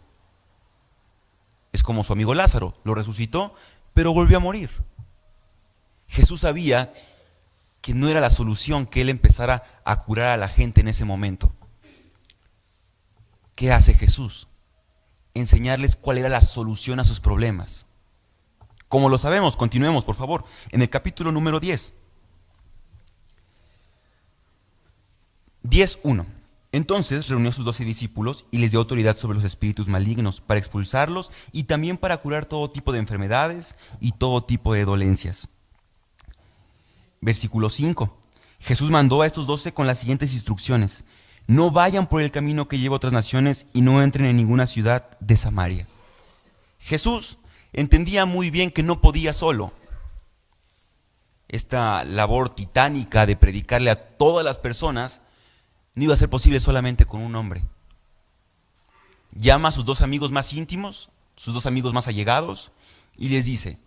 Es 1.72 1.82
como 1.82 2.04
su 2.04 2.12
amigo 2.12 2.34
Lázaro, 2.34 2.72
lo 2.84 2.94
resucitó, 2.94 3.54
pero 3.94 4.12
volvió 4.12 4.36
a 4.36 4.40
morir. 4.40 4.70
Jesús 6.06 6.40
sabía 6.40 6.92
que 7.80 7.94
no 7.94 8.08
era 8.08 8.20
la 8.20 8.30
solución 8.30 8.86
que 8.86 9.02
él 9.02 9.08
empezara 9.08 9.62
a 9.84 10.00
curar 10.00 10.28
a 10.28 10.36
la 10.36 10.48
gente 10.48 10.80
en 10.80 10.88
ese 10.88 11.04
momento. 11.04 11.52
¿Qué 13.54 13.72
hace 13.72 13.94
Jesús? 13.94 14.48
Enseñarles 15.34 15.96
cuál 15.96 16.18
era 16.18 16.28
la 16.28 16.40
solución 16.40 17.00
a 17.00 17.04
sus 17.04 17.20
problemas. 17.20 17.86
Como 18.88 19.08
lo 19.08 19.18
sabemos, 19.18 19.56
continuemos, 19.56 20.04
por 20.04 20.16
favor, 20.16 20.44
en 20.70 20.80
el 20.80 20.88
capítulo 20.88 21.32
número 21.32 21.60
10. 21.60 21.92
10.1. 25.64 26.37
Entonces 26.70 27.28
reunió 27.28 27.48
a 27.48 27.52
sus 27.52 27.64
doce 27.64 27.84
discípulos 27.84 28.44
y 28.50 28.58
les 28.58 28.72
dio 28.72 28.80
autoridad 28.80 29.16
sobre 29.16 29.36
los 29.36 29.44
espíritus 29.44 29.88
malignos 29.88 30.40
para 30.40 30.58
expulsarlos 30.58 31.32
y 31.50 31.64
también 31.64 31.96
para 31.96 32.18
curar 32.18 32.44
todo 32.44 32.70
tipo 32.70 32.92
de 32.92 32.98
enfermedades 32.98 33.74
y 34.00 34.12
todo 34.12 34.42
tipo 34.42 34.74
de 34.74 34.84
dolencias. 34.84 35.48
Versículo 37.20 37.70
5. 37.70 38.16
Jesús 38.60 38.90
mandó 38.90 39.22
a 39.22 39.26
estos 39.26 39.46
doce 39.46 39.72
con 39.72 39.86
las 39.86 39.98
siguientes 39.98 40.34
instrucciones. 40.34 41.04
No 41.46 41.70
vayan 41.70 42.06
por 42.06 42.20
el 42.20 42.30
camino 42.30 42.68
que 42.68 42.78
lleva 42.78 42.96
otras 42.96 43.14
naciones 43.14 43.66
y 43.72 43.80
no 43.80 44.02
entren 44.02 44.26
en 44.26 44.36
ninguna 44.36 44.66
ciudad 44.66 45.18
de 45.20 45.36
Samaria. 45.36 45.86
Jesús 46.78 47.38
entendía 47.72 48.26
muy 48.26 48.50
bien 48.50 48.70
que 48.70 48.82
no 48.82 49.00
podía 49.00 49.32
solo. 49.32 49.72
Esta 51.48 52.04
labor 52.04 52.50
titánica 52.50 53.24
de 53.24 53.36
predicarle 53.36 53.90
a 53.90 53.96
todas 53.96 54.44
las 54.44 54.58
personas 54.58 55.22
no 55.98 56.04
iba 56.04 56.14
a 56.14 56.16
ser 56.16 56.30
posible 56.30 56.60
solamente 56.60 57.06
con 57.06 57.20
un 57.20 57.34
hombre. 57.34 57.64
Llama 59.32 59.70
a 59.70 59.72
sus 59.72 59.84
dos 59.84 60.00
amigos 60.00 60.30
más 60.30 60.52
íntimos, 60.52 61.10
sus 61.34 61.52
dos 61.52 61.66
amigos 61.66 61.92
más 61.92 62.06
allegados, 62.06 62.70
y 63.16 63.30
les 63.30 63.46
dice, 63.46 63.80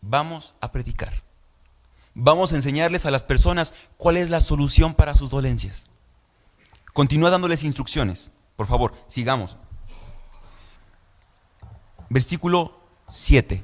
vamos 0.00 0.54
a 0.62 0.72
predicar. 0.72 1.22
Vamos 2.14 2.52
a 2.52 2.56
enseñarles 2.56 3.04
a 3.04 3.10
las 3.10 3.24
personas 3.24 3.74
cuál 3.98 4.16
es 4.16 4.30
la 4.30 4.40
solución 4.40 4.94
para 4.94 5.14
sus 5.14 5.28
dolencias. 5.28 5.86
Continúa 6.94 7.28
dándoles 7.28 7.62
instrucciones. 7.62 8.30
Por 8.56 8.66
favor, 8.66 8.94
sigamos. 9.06 9.58
Versículo 12.08 12.80
7. 13.10 13.62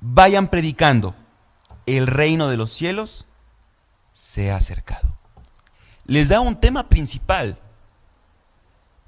Vayan 0.00 0.48
predicando. 0.48 1.14
El 1.84 2.06
reino 2.06 2.48
de 2.48 2.56
los 2.56 2.72
cielos 2.72 3.26
se 4.12 4.50
ha 4.50 4.56
acercado 4.56 5.15
les 6.06 6.28
da 6.28 6.40
un 6.40 6.58
tema 6.58 6.88
principal. 6.88 7.58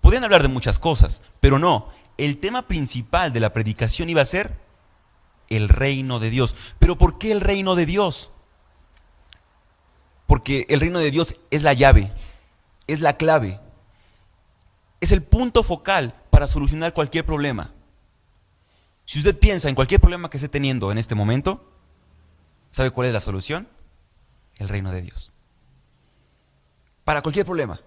Podían 0.01 0.25
hablar 0.25 0.43
de 0.43 0.49
muchas 0.49 0.79
cosas, 0.79 1.23
pero 1.41 1.59
no. 1.59 1.89
El 2.17 2.39
tema 2.39 2.67
principal 2.67 3.33
de 3.33 3.41
la 3.41 3.53
predicación 3.53 4.11
iba 4.11 4.23
a 4.23 4.27
ser 4.27 4.59
el 5.49 5.69
reino 5.69 6.19
de 6.19 6.31
Dios. 6.31 6.57
¿Pero 6.79 6.99
por 6.99 7.19
qué 7.19 7.31
el 7.33 7.41
reino 7.41 7.75
de 7.77 7.87
Dios? 7.87 8.31
Porque 10.27 10.67
el 10.69 10.81
reino 10.81 10.99
de 10.99 11.11
Dios 11.11 11.37
es 11.51 11.63
la 11.63 11.73
llave, 11.73 12.13
es 12.87 13.01
la 13.01 13.15
clave, 13.15 13.61
es 15.01 15.13
el 15.13 15.23
punto 15.23 15.63
focal 15.63 16.15
para 16.31 16.47
solucionar 16.47 16.93
cualquier 16.93 17.25
problema. 17.25 17.73
Si 19.07 19.21
usted 19.21 19.39
piensa 19.39 19.71
en 19.71 19.75
cualquier 19.75 20.01
problema 20.01 20.29
que 20.29 20.37
esté 20.37 20.51
teniendo 20.51 20.93
en 20.93 20.99
este 20.99 21.15
momento, 21.15 21.73
¿sabe 22.71 22.91
cuál 22.91 23.07
es 23.07 23.15
la 23.15 23.21
solución? 23.21 23.69
El 24.59 24.69
reino 24.69 24.91
de 24.91 25.01
Dios 25.01 25.33
para 27.09 27.23
cualquier 27.23 27.47
problema, 27.47 27.81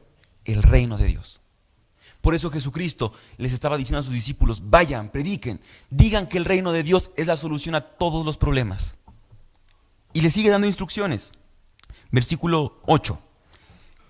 el 0.46 0.64
reino 0.64 0.98
de 0.98 1.06
Dios. 1.06 1.42
Por 2.22 2.34
eso 2.34 2.50
Jesucristo 2.50 3.14
les 3.38 3.54
estaba 3.54 3.78
diciendo 3.78 4.00
a 4.00 4.04
sus 4.04 4.16
discípulos, 4.16 4.72
vayan, 4.72 5.12
prediquen, 5.12 5.62
digan 5.92 6.26
que 6.26 6.40
el 6.40 6.46
reino 6.46 6.72
de 6.72 6.82
Dios 6.82 7.12
es 7.18 7.28
la 7.28 7.38
solución 7.38 7.76
a 7.76 7.82
todos 7.82 8.26
los 8.26 8.38
problemas. 8.38 8.98
Y 10.14 10.22
les 10.22 10.34
sigue 10.34 10.50
dando 10.50 10.66
instrucciones. 10.66 11.34
Versículo 12.10 12.82
8. 12.88 13.22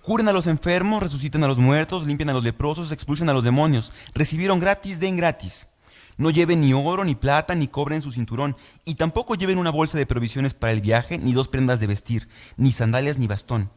Curen 0.01 0.29
a 0.29 0.31
los 0.31 0.47
enfermos, 0.47 1.03
resuciten 1.03 1.43
a 1.43 1.47
los 1.49 1.57
muertos, 1.57 2.07
limpian 2.07 2.29
a 2.29 2.33
los 2.33 2.45
leprosos, 2.45 2.93
expulsen 2.93 3.27
a 3.27 3.33
los 3.33 3.43
demonios. 3.43 3.91
Recibieron 4.13 4.61
gratis, 4.61 5.01
den 5.01 5.17
gratis. 5.17 5.67
No 6.15 6.29
lleven 6.29 6.61
ni 6.61 6.71
oro, 6.71 7.03
ni 7.03 7.15
plata, 7.15 7.53
ni 7.53 7.67
cobre 7.67 7.97
en 7.97 8.01
su 8.01 8.13
cinturón, 8.13 8.55
y 8.85 8.95
tampoco 8.95 9.35
lleven 9.35 9.57
una 9.57 9.71
bolsa 9.71 9.97
de 9.97 10.05
provisiones 10.05 10.53
para 10.53 10.71
el 10.71 10.79
viaje, 10.79 11.17
ni 11.17 11.33
dos 11.33 11.49
prendas 11.49 11.81
de 11.81 11.87
vestir, 11.87 12.29
ni 12.55 12.71
sandalias, 12.71 13.17
ni 13.17 13.27
bastón 13.27 13.71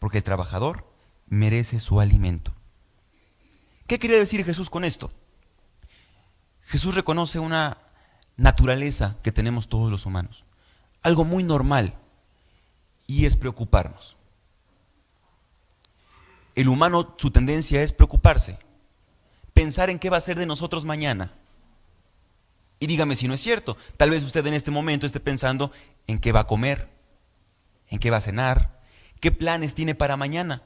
porque 0.00 0.18
el 0.18 0.24
trabajador 0.24 0.84
merece 1.28 1.78
su 1.78 2.00
alimento. 2.00 2.52
¿Qué 3.86 4.00
quiere 4.00 4.18
decir 4.18 4.44
Jesús 4.44 4.68
con 4.68 4.84
esto? 4.84 5.12
Jesús 6.62 6.96
reconoce 6.96 7.38
una 7.38 7.78
naturaleza 8.36 9.18
que 9.22 9.30
tenemos 9.30 9.68
todos 9.68 9.90
los 9.90 10.06
humanos, 10.06 10.44
algo 11.02 11.24
muy 11.24 11.44
normal, 11.44 11.94
y 13.06 13.26
es 13.26 13.36
preocuparnos. 13.36 14.16
El 16.54 16.68
humano, 16.68 17.14
su 17.18 17.30
tendencia 17.30 17.82
es 17.82 17.92
preocuparse, 17.92 18.58
pensar 19.52 19.90
en 19.90 19.98
qué 19.98 20.10
va 20.10 20.16
a 20.16 20.22
ser 20.22 20.38
de 20.38 20.46
nosotros 20.46 20.84
mañana. 20.84 21.34
Y 22.78 22.86
dígame 22.86 23.16
si 23.16 23.28
no 23.28 23.34
es 23.34 23.40
cierto. 23.42 23.76
Tal 23.98 24.10
vez 24.10 24.22
usted 24.22 24.46
en 24.46 24.54
este 24.54 24.70
momento 24.70 25.04
esté 25.06 25.20
pensando 25.20 25.70
en 26.06 26.18
qué 26.18 26.32
va 26.32 26.40
a 26.40 26.46
comer, 26.46 26.88
en 27.88 27.98
qué 27.98 28.10
va 28.10 28.16
a 28.16 28.22
cenar, 28.22 28.79
qué 29.20 29.30
planes 29.30 29.74
tiene 29.74 29.94
para 29.94 30.16
mañana. 30.16 30.62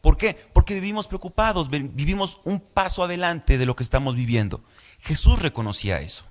¿Por 0.00 0.16
qué? 0.16 0.34
Porque 0.52 0.74
vivimos 0.74 1.06
preocupados, 1.06 1.70
vivimos 1.70 2.40
un 2.44 2.60
paso 2.60 3.04
adelante 3.04 3.56
de 3.56 3.66
lo 3.66 3.76
que 3.76 3.84
estamos 3.84 4.16
viviendo. 4.16 4.62
Jesús 4.98 5.40
reconocía 5.40 6.00
eso. 6.00 6.24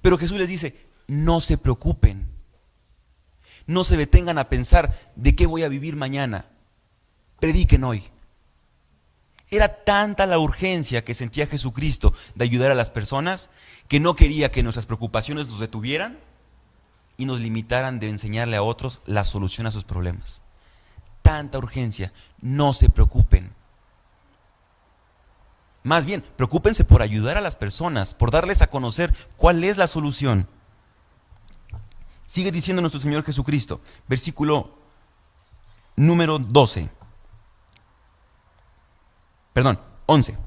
Pero 0.00 0.18
Jesús 0.18 0.38
les 0.38 0.48
dice, 0.48 0.86
no 1.06 1.40
se 1.40 1.58
preocupen, 1.58 2.26
no 3.66 3.84
se 3.84 3.96
detengan 3.96 4.38
a 4.38 4.48
pensar 4.48 4.98
de 5.16 5.36
qué 5.36 5.46
voy 5.46 5.62
a 5.62 5.68
vivir 5.68 5.96
mañana, 5.96 6.46
prediquen 7.40 7.84
hoy. 7.84 8.04
Era 9.50 9.84
tanta 9.84 10.26
la 10.26 10.38
urgencia 10.38 11.04
que 11.04 11.14
sentía 11.14 11.46
Jesucristo 11.46 12.14
de 12.34 12.44
ayudar 12.44 12.70
a 12.70 12.74
las 12.74 12.90
personas 12.90 13.50
que 13.88 14.00
no 14.00 14.16
quería 14.16 14.50
que 14.50 14.62
nuestras 14.62 14.86
preocupaciones 14.86 15.48
nos 15.48 15.60
detuvieran 15.60 16.18
y 17.16 17.26
nos 17.26 17.40
limitaran 17.40 17.98
de 17.98 18.08
enseñarle 18.08 18.56
a 18.56 18.62
otros 18.62 19.02
la 19.06 19.24
solución 19.24 19.66
a 19.66 19.72
sus 19.72 19.84
problemas 19.84 20.42
tanta 21.24 21.56
urgencia. 21.56 22.12
No 22.40 22.74
se 22.74 22.90
preocupen. 22.90 23.52
Más 25.82 26.04
bien, 26.04 26.22
preocúpense 26.36 26.84
por 26.84 27.02
ayudar 27.02 27.36
a 27.36 27.40
las 27.40 27.56
personas, 27.56 28.14
por 28.14 28.30
darles 28.30 28.62
a 28.62 28.68
conocer 28.68 29.12
cuál 29.36 29.64
es 29.64 29.76
la 29.76 29.86
solución. 29.86 30.46
Sigue 32.26 32.52
diciendo 32.52 32.80
nuestro 32.82 33.00
Señor 33.00 33.24
Jesucristo, 33.24 33.80
versículo 34.06 34.78
número 35.96 36.38
12. 36.38 36.90
Perdón, 39.52 39.80
11. 40.06 40.38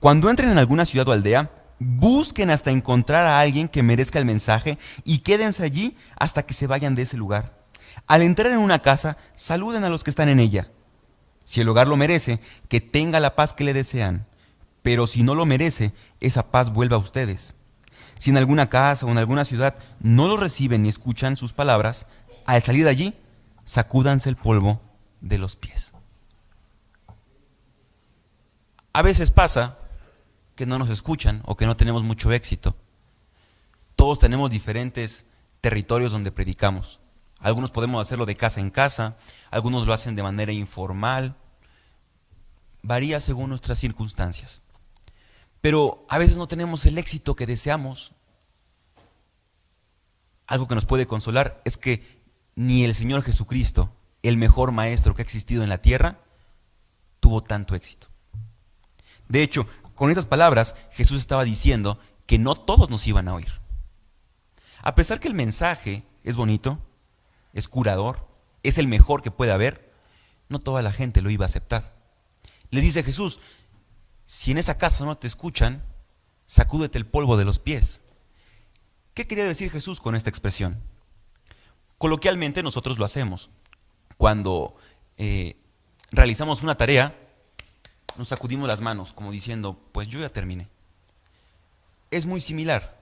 Cuando 0.00 0.30
entren 0.30 0.50
en 0.50 0.58
alguna 0.58 0.84
ciudad 0.84 1.08
o 1.08 1.12
aldea, 1.12 1.50
busquen 1.78 2.50
hasta 2.50 2.70
encontrar 2.70 3.26
a 3.26 3.40
alguien 3.40 3.68
que 3.68 3.82
merezca 3.82 4.18
el 4.18 4.24
mensaje 4.24 4.78
y 5.04 5.18
quédense 5.18 5.62
allí 5.62 5.96
hasta 6.16 6.44
que 6.44 6.54
se 6.54 6.66
vayan 6.66 6.94
de 6.94 7.02
ese 7.02 7.16
lugar. 7.16 7.58
Al 8.06 8.22
entrar 8.22 8.52
en 8.52 8.58
una 8.58 8.80
casa, 8.80 9.16
saluden 9.36 9.84
a 9.84 9.90
los 9.90 10.04
que 10.04 10.10
están 10.10 10.28
en 10.28 10.40
ella. 10.40 10.70
Si 11.44 11.60
el 11.60 11.68
hogar 11.68 11.88
lo 11.88 11.96
merece, 11.96 12.40
que 12.68 12.80
tenga 12.80 13.20
la 13.20 13.34
paz 13.34 13.52
que 13.52 13.64
le 13.64 13.72
desean. 13.72 14.26
Pero 14.82 15.06
si 15.06 15.22
no 15.22 15.34
lo 15.34 15.46
merece, 15.46 15.92
esa 16.20 16.50
paz 16.50 16.72
vuelva 16.72 16.96
a 16.96 17.00
ustedes. 17.00 17.56
Si 18.18 18.30
en 18.30 18.36
alguna 18.36 18.68
casa 18.68 19.06
o 19.06 19.10
en 19.10 19.18
alguna 19.18 19.44
ciudad 19.44 19.76
no 20.00 20.28
lo 20.28 20.36
reciben 20.36 20.82
ni 20.82 20.88
escuchan 20.88 21.36
sus 21.36 21.52
palabras, 21.52 22.06
al 22.46 22.62
salir 22.62 22.84
de 22.84 22.90
allí, 22.90 23.14
sacúdanse 23.64 24.28
el 24.28 24.36
polvo 24.36 24.80
de 25.20 25.38
los 25.38 25.56
pies. 25.56 25.92
A 28.92 29.02
veces 29.02 29.30
pasa 29.30 29.78
que 30.58 30.66
no 30.66 30.76
nos 30.76 30.90
escuchan 30.90 31.40
o 31.46 31.56
que 31.56 31.66
no 31.66 31.76
tenemos 31.76 32.02
mucho 32.02 32.32
éxito. 32.32 32.74
Todos 33.94 34.18
tenemos 34.18 34.50
diferentes 34.50 35.24
territorios 35.60 36.10
donde 36.10 36.32
predicamos. 36.32 36.98
Algunos 37.38 37.70
podemos 37.70 38.04
hacerlo 38.04 38.26
de 38.26 38.36
casa 38.36 38.58
en 38.58 38.70
casa, 38.70 39.16
algunos 39.52 39.86
lo 39.86 39.92
hacen 39.92 40.16
de 40.16 40.24
manera 40.24 40.50
informal. 40.50 41.36
Varía 42.82 43.20
según 43.20 43.50
nuestras 43.50 43.78
circunstancias. 43.78 44.62
Pero 45.60 46.04
a 46.08 46.18
veces 46.18 46.36
no 46.36 46.48
tenemos 46.48 46.84
el 46.86 46.98
éxito 46.98 47.36
que 47.36 47.46
deseamos. 47.46 48.12
Algo 50.48 50.66
que 50.66 50.74
nos 50.74 50.86
puede 50.86 51.06
consolar 51.06 51.62
es 51.64 51.76
que 51.76 52.20
ni 52.56 52.82
el 52.82 52.96
Señor 52.96 53.22
Jesucristo, 53.22 53.92
el 54.24 54.36
mejor 54.36 54.72
maestro 54.72 55.14
que 55.14 55.22
ha 55.22 55.24
existido 55.24 55.62
en 55.62 55.68
la 55.68 55.78
tierra, 55.78 56.18
tuvo 57.20 57.44
tanto 57.44 57.76
éxito. 57.76 58.08
De 59.28 59.42
hecho, 59.42 59.68
con 59.98 60.10
estas 60.10 60.26
palabras 60.26 60.76
Jesús 60.92 61.18
estaba 61.18 61.42
diciendo 61.42 61.98
que 62.26 62.38
no 62.38 62.54
todos 62.54 62.88
nos 62.88 63.04
iban 63.08 63.26
a 63.26 63.34
oír. 63.34 63.50
A 64.80 64.94
pesar 64.94 65.18
que 65.18 65.26
el 65.26 65.34
mensaje 65.34 66.04
es 66.22 66.36
bonito, 66.36 66.78
es 67.52 67.66
curador, 67.66 68.24
es 68.62 68.78
el 68.78 68.86
mejor 68.86 69.22
que 69.22 69.32
puede 69.32 69.50
haber, 69.50 69.92
no 70.48 70.60
toda 70.60 70.82
la 70.82 70.92
gente 70.92 71.20
lo 71.20 71.30
iba 71.30 71.44
a 71.44 71.46
aceptar. 71.46 71.96
Les 72.70 72.84
dice 72.84 73.02
Jesús, 73.02 73.40
si 74.22 74.52
en 74.52 74.58
esa 74.58 74.78
casa 74.78 75.04
no 75.04 75.18
te 75.18 75.26
escuchan, 75.26 75.84
sacúdete 76.46 76.96
el 76.96 77.06
polvo 77.06 77.36
de 77.36 77.44
los 77.44 77.58
pies. 77.58 78.02
¿Qué 79.14 79.26
quería 79.26 79.46
decir 79.46 79.68
Jesús 79.68 80.00
con 80.00 80.14
esta 80.14 80.30
expresión? 80.30 80.80
Coloquialmente 81.98 82.62
nosotros 82.62 82.98
lo 82.98 83.04
hacemos. 83.04 83.50
Cuando 84.16 84.76
eh, 85.16 85.56
realizamos 86.12 86.62
una 86.62 86.76
tarea, 86.76 87.18
nos 88.18 88.28
sacudimos 88.28 88.68
las 88.68 88.80
manos 88.80 89.12
como 89.12 89.30
diciendo, 89.30 89.78
pues 89.92 90.08
yo 90.08 90.20
ya 90.20 90.28
terminé. 90.28 90.68
Es 92.10 92.26
muy 92.26 92.40
similar 92.40 92.98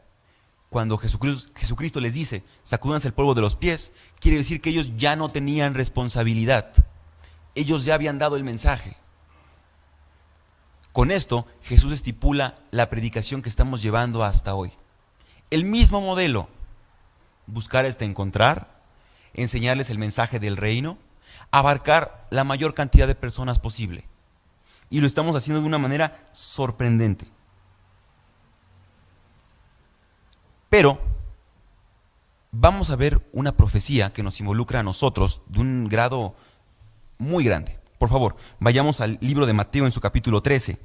cuando 0.68 0.98
Jesucristo, 0.98 2.00
les 2.00 2.12
dice, 2.12 2.44
sacúdanse 2.62 3.08
el 3.08 3.14
polvo 3.14 3.34
de 3.34 3.40
los 3.40 3.56
pies, 3.56 3.92
quiere 4.20 4.36
decir 4.36 4.60
que 4.60 4.70
ellos 4.70 4.92
ya 4.96 5.16
no 5.16 5.30
tenían 5.30 5.74
responsabilidad. 5.74 6.70
Ellos 7.54 7.84
ya 7.84 7.94
habían 7.94 8.18
dado 8.18 8.36
el 8.36 8.44
mensaje. 8.44 8.96
Con 10.92 11.10
esto, 11.10 11.46
Jesús 11.62 11.92
estipula 11.92 12.54
la 12.70 12.90
predicación 12.90 13.42
que 13.42 13.48
estamos 13.48 13.80
llevando 13.80 14.22
hasta 14.22 14.54
hoy. 14.54 14.72
El 15.50 15.64
mismo 15.64 16.00
modelo, 16.00 16.48
buscar 17.46 17.86
hasta 17.86 18.04
encontrar, 18.04 18.82
enseñarles 19.32 19.88
el 19.88 19.98
mensaje 19.98 20.38
del 20.38 20.56
reino, 20.56 20.98
abarcar 21.52 22.26
la 22.30 22.44
mayor 22.44 22.74
cantidad 22.74 23.06
de 23.06 23.14
personas 23.14 23.58
posible. 23.58 24.06
Y 24.90 25.00
lo 25.00 25.06
estamos 25.06 25.34
haciendo 25.36 25.60
de 25.60 25.66
una 25.66 25.78
manera 25.78 26.24
sorprendente. 26.32 27.26
Pero 30.70 31.00
vamos 32.52 32.90
a 32.90 32.96
ver 32.96 33.26
una 33.32 33.56
profecía 33.56 34.12
que 34.12 34.22
nos 34.22 34.40
involucra 34.40 34.80
a 34.80 34.82
nosotros 34.82 35.42
de 35.46 35.60
un 35.60 35.88
grado 35.88 36.34
muy 37.18 37.44
grande. 37.44 37.78
Por 37.98 38.08
favor, 38.08 38.36
vayamos 38.60 39.00
al 39.00 39.18
libro 39.20 39.46
de 39.46 39.54
Mateo 39.54 39.86
en 39.86 39.92
su 39.92 40.00
capítulo 40.00 40.42
13. 40.42 40.78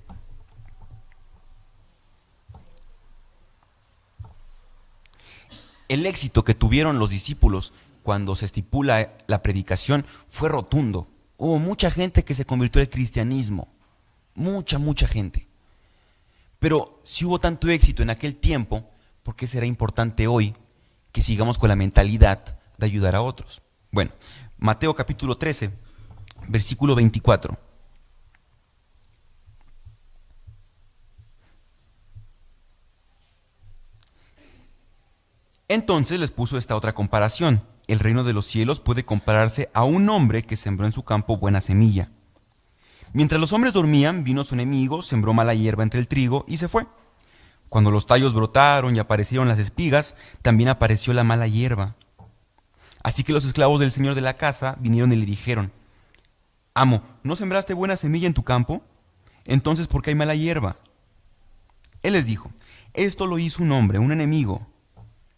El 5.89 6.05
éxito 6.05 6.45
que 6.45 6.55
tuvieron 6.55 6.99
los 6.99 7.09
discípulos 7.09 7.73
cuando 8.01 8.37
se 8.37 8.45
estipula 8.45 9.11
la 9.27 9.43
predicación 9.43 10.05
fue 10.29 10.47
rotundo. 10.47 11.09
Hubo 11.37 11.59
mucha 11.59 11.91
gente 11.91 12.23
que 12.23 12.33
se 12.33 12.45
convirtió 12.45 12.81
al 12.81 12.89
cristianismo. 12.89 13.67
Mucha, 14.35 14.79
mucha 14.79 15.07
gente. 15.07 15.47
Pero 16.59 16.99
si 17.03 17.25
hubo 17.25 17.39
tanto 17.39 17.69
éxito 17.69 18.03
en 18.03 18.09
aquel 18.09 18.35
tiempo, 18.35 18.89
¿por 19.23 19.35
qué 19.35 19.47
será 19.47 19.65
importante 19.65 20.27
hoy 20.27 20.55
que 21.11 21.21
sigamos 21.21 21.57
con 21.57 21.69
la 21.69 21.75
mentalidad 21.75 22.59
de 22.77 22.85
ayudar 22.85 23.15
a 23.15 23.21
otros? 23.21 23.61
Bueno, 23.91 24.11
Mateo 24.57 24.93
capítulo 24.93 25.37
13, 25.37 25.71
versículo 26.47 26.95
24. 26.95 27.57
Entonces 35.67 36.19
les 36.19 36.31
puso 36.31 36.57
esta 36.57 36.75
otra 36.75 36.93
comparación. 36.93 37.63
El 37.87 37.99
reino 37.99 38.23
de 38.23 38.33
los 38.33 38.45
cielos 38.45 38.79
puede 38.79 39.03
compararse 39.03 39.69
a 39.73 39.83
un 39.83 40.09
hombre 40.09 40.43
que 40.43 40.57
sembró 40.57 40.85
en 40.85 40.91
su 40.91 41.03
campo 41.03 41.37
buena 41.37 41.61
semilla. 41.61 42.11
Mientras 43.13 43.41
los 43.41 43.53
hombres 43.53 43.73
dormían, 43.73 44.23
vino 44.23 44.43
su 44.43 44.55
enemigo, 44.55 45.01
sembró 45.01 45.33
mala 45.33 45.53
hierba 45.53 45.83
entre 45.83 45.99
el 45.99 46.07
trigo 46.07 46.45
y 46.47 46.57
se 46.57 46.69
fue. 46.69 46.87
Cuando 47.69 47.91
los 47.91 48.05
tallos 48.05 48.33
brotaron 48.33 48.95
y 48.95 48.99
aparecieron 48.99 49.47
las 49.47 49.59
espigas, 49.59 50.15
también 50.41 50.69
apareció 50.69 51.13
la 51.13 51.23
mala 51.23 51.47
hierba. 51.47 51.95
Así 53.03 53.23
que 53.23 53.33
los 53.33 53.45
esclavos 53.45 53.79
del 53.79 53.91
señor 53.91 54.15
de 54.15 54.21
la 54.21 54.37
casa 54.37 54.77
vinieron 54.79 55.11
y 55.11 55.15
le 55.15 55.25
dijeron, 55.25 55.71
Amo, 56.73 57.03
¿no 57.23 57.35
sembraste 57.35 57.73
buena 57.73 57.97
semilla 57.97 58.27
en 58.27 58.33
tu 58.33 58.43
campo? 58.43 58.81
Entonces, 59.45 59.87
¿por 59.87 60.01
qué 60.01 60.11
hay 60.11 60.15
mala 60.15 60.35
hierba? 60.35 60.77
Él 62.03 62.13
les 62.13 62.25
dijo, 62.25 62.51
esto 62.93 63.27
lo 63.27 63.39
hizo 63.39 63.63
un 63.63 63.71
hombre, 63.71 63.99
un 63.99 64.11
enemigo. 64.11 64.67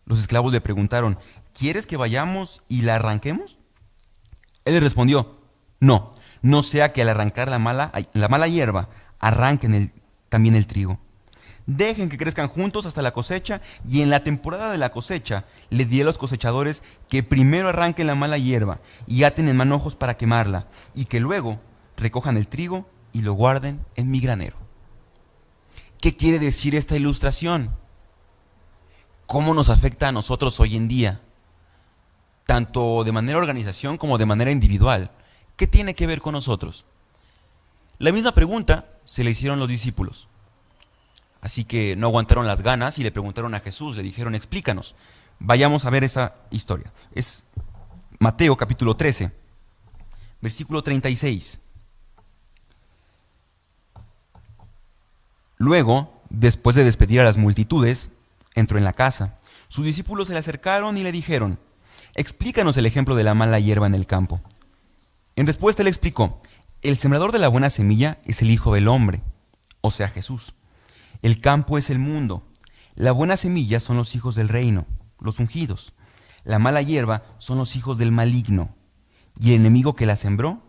Los 0.05 0.19
esclavos 0.19 0.53
le 0.53 0.61
preguntaron, 0.61 1.17
¿quieres 1.57 1.87
que 1.87 1.97
vayamos 1.97 2.61
y 2.67 2.81
la 2.81 2.95
arranquemos? 2.95 3.57
Él 4.65 4.73
les 4.73 4.83
respondió, 4.83 5.39
no, 5.79 6.11
no 6.43 6.61
sea 6.61 6.93
que 6.93 7.01
al 7.01 7.09
arrancar 7.09 7.49
la 7.49 7.57
mala, 7.57 7.91
la 8.13 8.27
mala 8.27 8.47
hierba 8.47 8.89
arranquen 9.19 9.91
también 10.29 10.53
el 10.53 10.67
trigo. 10.67 10.99
Dejen 11.65 12.09
que 12.09 12.17
crezcan 12.17 12.49
juntos 12.49 12.85
hasta 12.85 13.01
la 13.01 13.13
cosecha 13.13 13.61
y 13.87 14.01
en 14.01 14.09
la 14.09 14.23
temporada 14.23 14.71
de 14.71 14.77
la 14.77 14.91
cosecha 14.91 15.45
le 15.69 15.85
di 15.85 16.01
a 16.01 16.03
los 16.05 16.17
cosechadores 16.17 16.83
que 17.07 17.23
primero 17.23 17.69
arranquen 17.69 18.07
la 18.07 18.15
mala 18.15 18.37
hierba 18.37 18.81
y 19.07 19.23
aten 19.23 19.47
en 19.47 19.55
manojos 19.55 19.95
para 19.95 20.17
quemarla 20.17 20.67
y 20.93 21.05
que 21.05 21.21
luego 21.21 21.61
recojan 21.95 22.35
el 22.35 22.49
trigo 22.49 22.89
y 23.13 23.21
lo 23.21 23.33
guarden 23.33 23.85
en 23.95 24.11
mi 24.11 24.19
granero. 24.19 24.57
¿Qué 26.01 26.17
quiere 26.17 26.39
decir 26.39 26.75
esta 26.75 26.97
ilustración? 26.97 27.73
¿Cómo 29.25 29.53
nos 29.53 29.69
afecta 29.69 30.09
a 30.09 30.11
nosotros 30.11 30.59
hoy 30.59 30.75
en 30.75 30.89
día? 30.89 31.21
Tanto 32.45 33.05
de 33.05 33.13
manera 33.13 33.37
organización 33.37 33.97
como 33.97 34.17
de 34.17 34.25
manera 34.25 34.51
individual. 34.51 35.11
¿Qué 35.55 35.67
tiene 35.67 35.95
que 35.95 36.07
ver 36.07 36.21
con 36.21 36.33
nosotros? 36.33 36.85
La 37.99 38.11
misma 38.11 38.33
pregunta 38.33 38.89
se 39.05 39.23
le 39.23 39.31
hicieron 39.31 39.59
los 39.59 39.69
discípulos. 39.69 40.27
Así 41.41 41.65
que 41.65 41.95
no 41.95 42.07
aguantaron 42.07 42.47
las 42.47 42.61
ganas 42.61 42.97
y 42.97 43.03
le 43.03 43.11
preguntaron 43.11 43.53
a 43.53 43.59
Jesús, 43.59 43.97
le 43.97 44.03
dijeron, 44.03 44.33
explícanos. 44.33 44.95
Vayamos 45.39 45.85
a 45.85 45.89
ver 45.89 46.03
esa 46.03 46.35
historia. 46.51 46.91
Es 47.13 47.45
Mateo 48.19 48.55
capítulo 48.55 48.95
13, 48.95 49.31
versículo 50.41 50.81
36. 50.81 51.59
Luego, 55.57 56.21
después 56.29 56.75
de 56.75 56.83
despedir 56.83 57.19
a 57.19 57.25
las 57.25 57.37
multitudes, 57.37 58.09
entró 58.55 58.77
en 58.77 58.83
la 58.83 58.93
casa. 58.93 59.37
Sus 59.67 59.85
discípulos 59.85 60.27
se 60.27 60.33
le 60.33 60.39
acercaron 60.39 60.97
y 60.97 61.03
le 61.03 61.11
dijeron, 61.11 61.59
explícanos 62.15 62.77
el 62.77 62.85
ejemplo 62.85 63.15
de 63.15 63.23
la 63.23 63.33
mala 63.33 63.59
hierba 63.59 63.87
en 63.87 63.95
el 63.95 64.07
campo. 64.07 64.41
En 65.35 65.47
respuesta 65.47 65.83
le 65.83 65.89
explicó, 65.89 66.41
el 66.83 66.95
sembrador 66.95 67.31
de 67.31 67.39
la 67.39 67.47
buena 67.47 67.69
semilla 67.69 68.19
es 68.25 68.41
el 68.41 68.51
Hijo 68.51 68.73
del 68.75 68.87
Hombre, 68.87 69.23
o 69.81 69.89
sea 69.89 70.07
Jesús. 70.07 70.53
El 71.23 71.41
campo 71.41 71.77
es 71.77 71.89
el 71.89 71.97
mundo. 71.97 72.45
La 72.93 73.11
buena 73.11 73.35
semilla 73.35 73.79
son 73.79 73.97
los 73.97 74.13
hijos 74.13 74.35
del 74.35 74.49
reino, 74.49 74.85
los 75.19 75.39
ungidos. 75.39 75.93
La 76.43 76.59
mala 76.59 76.81
hierba 76.81 77.23
son 77.37 77.57
los 77.57 77.75
hijos 77.75 77.97
del 77.97 78.11
maligno. 78.11 78.75
Y 79.39 79.53
el 79.53 79.61
enemigo 79.61 79.95
que 79.95 80.05
la 80.05 80.15
sembró 80.15 80.61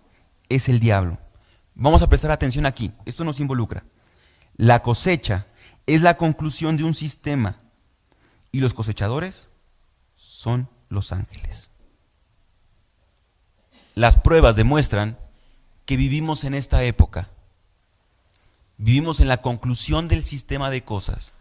es 0.48 0.68
el 0.70 0.80
diablo. 0.80 1.18
Vamos 1.74 2.02
a 2.02 2.08
prestar 2.08 2.30
atención 2.30 2.64
aquí. 2.64 2.92
Esto 3.04 3.24
nos 3.24 3.40
involucra. 3.40 3.84
La 4.56 4.82
cosecha 4.82 5.46
es 5.86 6.00
la 6.00 6.16
conclusión 6.16 6.76
de 6.76 6.84
un 6.84 6.94
sistema 6.94 7.58
y 8.50 8.60
los 8.60 8.72
cosechadores 8.72 9.50
son 10.14 10.70
los 10.88 11.12
ángeles. 11.12 11.73
Las 13.94 14.16
pruebas 14.16 14.56
demuestran 14.56 15.18
que 15.86 15.96
vivimos 15.96 16.42
en 16.42 16.54
esta 16.54 16.82
época. 16.82 17.30
Vivimos 18.76 19.20
en 19.20 19.28
la 19.28 19.40
conclusión 19.40 20.08
del 20.08 20.24
sistema 20.24 20.68
de 20.70 20.82
cosas. 20.82 21.32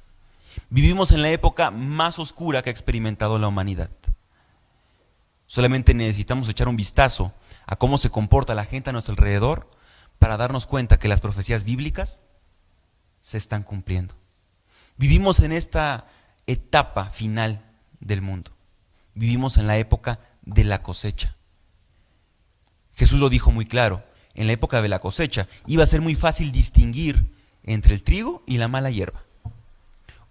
Vivimos 0.70 1.12
en 1.12 1.24
la 1.24 1.32
época 1.32 1.72
más 1.72 2.20
oscura 2.20 2.62
que 2.62 2.70
ha 2.70 2.72
experimentado 2.72 3.40
la 3.40 3.48
humanidad. 3.48 3.90
Solamente 5.48 5.96
necesitamos 5.96 6.48
echar 6.48 6.68
un 6.68 6.76
vistazo 6.76 7.34
a 7.66 7.76
cómo 7.76 7.98
se 7.98 8.12
comporta 8.12 8.54
la 8.54 8.66
gente 8.66 8.92
a 8.92 8.94
nuestro 8.94 9.14
alrededor 9.14 9.72
para 10.20 10.38
darnos 10.38 10.68
cuenta 10.68 11.00
que 11.00 11.08
las 11.08 11.22
profecías 11.22 11.64
bíblicas 11.64 12.22
se 13.22 13.38
están 13.38 13.64
cumpliendo. 13.64 14.16
Vivimos 14.98 15.40
en 15.40 15.54
esta 15.54 16.06
etapa 16.46 17.06
final 17.06 17.66
del 18.00 18.22
mundo. 18.22 18.52
Vivimos 19.16 19.58
en 19.58 19.66
la 19.66 19.78
época 19.78 20.20
de 20.44 20.66
la 20.66 20.84
cosecha. 20.84 21.36
Jesús 22.96 23.20
lo 23.20 23.30
dijo 23.30 23.52
muy 23.52 23.66
claro 23.66 24.04
en 24.34 24.48
la 24.48 24.54
época 24.54 24.82
de 24.82 24.90
la 24.90 25.00
cosecha, 25.00 25.48
iba 25.68 25.84
a 25.84 25.88
ser 25.88 26.02
muy 26.02 26.16
fácil 26.16 26.52
distinguir 26.52 27.32
entre 27.64 27.94
el 27.94 28.04
trigo 28.04 28.44
y 28.46 28.58
la 28.58 28.68
mala 28.68 28.90
hierba. 28.90 29.24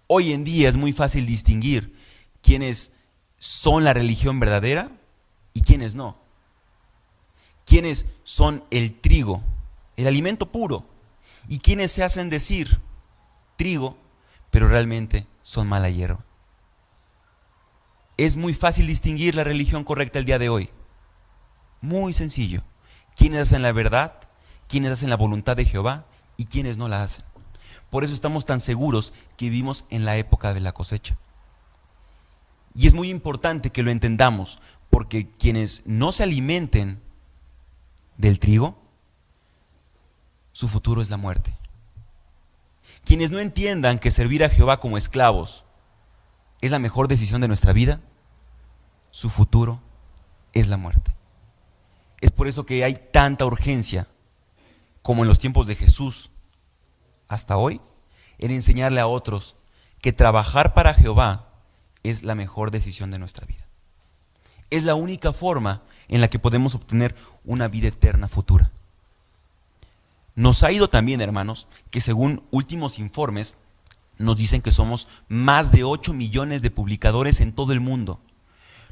Hoy 0.07 0.33
en 0.33 0.43
día 0.43 0.69
es 0.69 0.75
muy 0.75 0.93
fácil 0.93 1.25
distinguir 1.25 1.95
quiénes 2.41 2.93
son 3.37 3.83
la 3.83 3.93
religión 3.93 4.39
verdadera 4.39 4.91
y 5.53 5.61
quiénes 5.61 5.95
no. 5.95 6.17
Quiénes 7.65 8.05
son 8.23 8.63
el 8.71 8.99
trigo, 8.99 9.41
el 9.95 10.07
alimento 10.07 10.51
puro, 10.51 10.85
y 11.47 11.59
quiénes 11.59 11.91
se 11.91 12.03
hacen 12.03 12.29
decir 12.29 12.79
trigo, 13.55 13.97
pero 14.49 14.67
realmente 14.67 15.27
son 15.41 15.67
mala 15.67 15.89
hierba. 15.89 16.23
Es 18.17 18.35
muy 18.35 18.53
fácil 18.53 18.87
distinguir 18.87 19.35
la 19.35 19.43
religión 19.43 19.83
correcta 19.83 20.19
el 20.19 20.25
día 20.25 20.39
de 20.39 20.49
hoy. 20.49 20.69
Muy 21.83 22.13
sencillo 22.13 22.63
quiénes 23.13 23.41
hacen 23.41 23.61
la 23.61 23.73
verdad, 23.73 24.13
quiénes 24.69 24.93
hacen 24.93 25.09
la 25.09 25.17
voluntad 25.17 25.57
de 25.57 25.65
Jehová 25.65 26.05
y 26.37 26.45
quiénes 26.45 26.77
no 26.77 26.87
la 26.87 27.03
hacen. 27.03 27.25
Por 27.89 28.05
eso 28.05 28.13
estamos 28.13 28.45
tan 28.45 28.61
seguros 28.61 29.13
que 29.35 29.49
vivimos 29.49 29.83
en 29.89 30.05
la 30.05 30.15
época 30.15 30.53
de 30.53 30.61
la 30.61 30.71
cosecha. 30.71 31.17
Y 32.73 32.87
es 32.87 32.93
muy 32.93 33.09
importante 33.09 33.69
que 33.69 33.83
lo 33.83 33.91
entendamos, 33.91 34.59
porque 34.89 35.29
quienes 35.29 35.83
no 35.85 36.13
se 36.13 36.23
alimenten 36.23 37.01
del 38.17 38.39
trigo, 38.39 38.81
su 40.53 40.69
futuro 40.69 41.01
es 41.01 41.09
la 41.09 41.17
muerte. 41.17 41.53
Quienes 43.03 43.29
no 43.29 43.39
entiendan 43.39 43.99
que 43.99 44.09
servir 44.09 44.45
a 44.45 44.49
Jehová 44.49 44.79
como 44.79 44.97
esclavos 44.97 45.65
es 46.61 46.71
la 46.71 46.79
mejor 46.79 47.09
decisión 47.09 47.41
de 47.41 47.49
nuestra 47.49 47.73
vida, 47.73 47.99
su 49.11 49.29
futuro 49.29 49.81
es 50.53 50.69
la 50.69 50.77
muerte. 50.77 51.13
Es 52.23 52.31
por 52.31 52.47
eso 52.47 52.65
que 52.65 52.85
hay 52.85 52.95
tanta 53.11 53.45
urgencia, 53.45 54.07
como 55.01 55.23
en 55.23 55.27
los 55.27 55.39
tiempos 55.39 55.67
de 55.67 55.75
Jesús, 55.75 56.31
hasta 57.27 57.57
hoy, 57.57 57.81
en 58.37 58.51
enseñarle 58.51 59.01
a 59.01 59.07
otros 59.07 59.57
que 59.99 60.13
trabajar 60.13 60.73
para 60.73 60.93
Jehová 60.93 61.49
es 62.01 62.23
la 62.23 62.33
mejor 62.33 62.71
decisión 62.71 63.11
de 63.11 63.19
nuestra 63.19 63.45
vida. 63.45 63.67
Es 64.69 64.83
la 64.83 64.95
única 64.95 65.33
forma 65.33 65.83
en 66.07 66.21
la 66.21 66.29
que 66.29 66.39
podemos 66.39 66.75
obtener 66.75 67.13
una 67.43 67.67
vida 67.67 67.89
eterna 67.89 68.29
futura. 68.29 68.71
Nos 70.33 70.63
ha 70.63 70.71
ido 70.71 70.89
también, 70.89 71.19
hermanos, 71.19 71.67
que 71.91 71.99
según 71.99 72.41
últimos 72.51 72.99
informes, 72.99 73.57
nos 74.17 74.37
dicen 74.37 74.61
que 74.61 74.71
somos 74.71 75.09
más 75.27 75.73
de 75.73 75.83
8 75.83 76.13
millones 76.13 76.61
de 76.61 76.71
publicadores 76.71 77.41
en 77.41 77.51
todo 77.51 77.73
el 77.73 77.81
mundo 77.81 78.21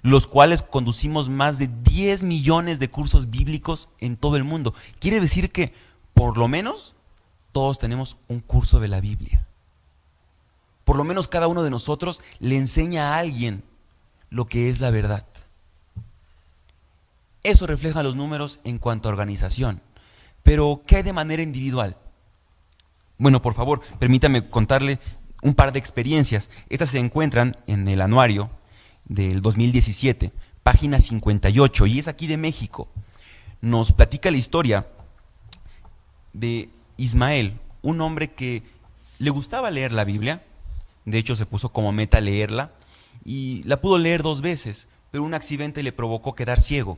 los 0.01 0.27
cuales 0.27 0.63
conducimos 0.63 1.29
más 1.29 1.57
de 1.57 1.67
10 1.67 2.23
millones 2.23 2.79
de 2.79 2.89
cursos 2.89 3.29
bíblicos 3.29 3.89
en 3.99 4.17
todo 4.17 4.35
el 4.35 4.43
mundo. 4.43 4.73
Quiere 4.99 5.19
decir 5.19 5.51
que 5.51 5.73
por 6.13 6.37
lo 6.37 6.47
menos 6.47 6.95
todos 7.51 7.77
tenemos 7.77 8.17
un 8.27 8.39
curso 8.39 8.79
de 8.79 8.87
la 8.87 9.01
Biblia. 9.01 9.45
Por 10.83 10.97
lo 10.97 11.03
menos 11.03 11.27
cada 11.27 11.47
uno 11.47 11.63
de 11.63 11.69
nosotros 11.69 12.21
le 12.39 12.57
enseña 12.57 13.13
a 13.13 13.19
alguien 13.19 13.63
lo 14.29 14.47
que 14.47 14.69
es 14.69 14.79
la 14.79 14.89
verdad. 14.89 15.25
Eso 17.43 17.67
refleja 17.67 18.03
los 18.03 18.15
números 18.15 18.59
en 18.63 18.77
cuanto 18.77 19.07
a 19.07 19.11
organización. 19.11 19.81
Pero, 20.43 20.81
¿qué 20.85 20.97
hay 20.97 21.03
de 21.03 21.13
manera 21.13 21.43
individual? 21.43 21.97
Bueno, 23.17 23.41
por 23.41 23.53
favor, 23.53 23.81
permítame 23.99 24.49
contarle 24.49 24.99
un 25.43 25.53
par 25.53 25.71
de 25.71 25.79
experiencias. 25.79 26.49
Estas 26.69 26.89
se 26.89 26.99
encuentran 26.99 27.55
en 27.67 27.87
el 27.87 28.01
anuario 28.01 28.49
del 29.11 29.41
2017, 29.41 30.31
página 30.63 30.97
58, 30.99 31.85
y 31.85 31.99
es 31.99 32.07
aquí 32.07 32.27
de 32.27 32.37
México. 32.37 32.87
Nos 33.59 33.91
platica 33.91 34.31
la 34.31 34.37
historia 34.37 34.87
de 36.31 36.69
Ismael, 36.95 37.59
un 37.81 37.99
hombre 37.99 38.31
que 38.31 38.63
le 39.19 39.29
gustaba 39.29 39.69
leer 39.69 39.91
la 39.91 40.05
Biblia, 40.05 40.41
de 41.03 41.17
hecho 41.17 41.35
se 41.35 41.45
puso 41.45 41.69
como 41.69 41.91
meta 41.91 42.21
leerla, 42.21 42.71
y 43.25 43.63
la 43.63 43.81
pudo 43.81 43.97
leer 43.97 44.23
dos 44.23 44.39
veces, 44.39 44.87
pero 45.11 45.23
un 45.23 45.33
accidente 45.33 45.83
le 45.83 45.91
provocó 45.91 46.33
quedar 46.33 46.61
ciego. 46.61 46.97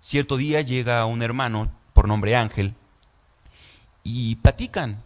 Cierto 0.00 0.38
día 0.38 0.62
llega 0.62 1.04
un 1.04 1.20
hermano 1.20 1.70
por 1.92 2.08
nombre 2.08 2.34
Ángel 2.34 2.74
y 4.04 4.36
platican. 4.36 5.02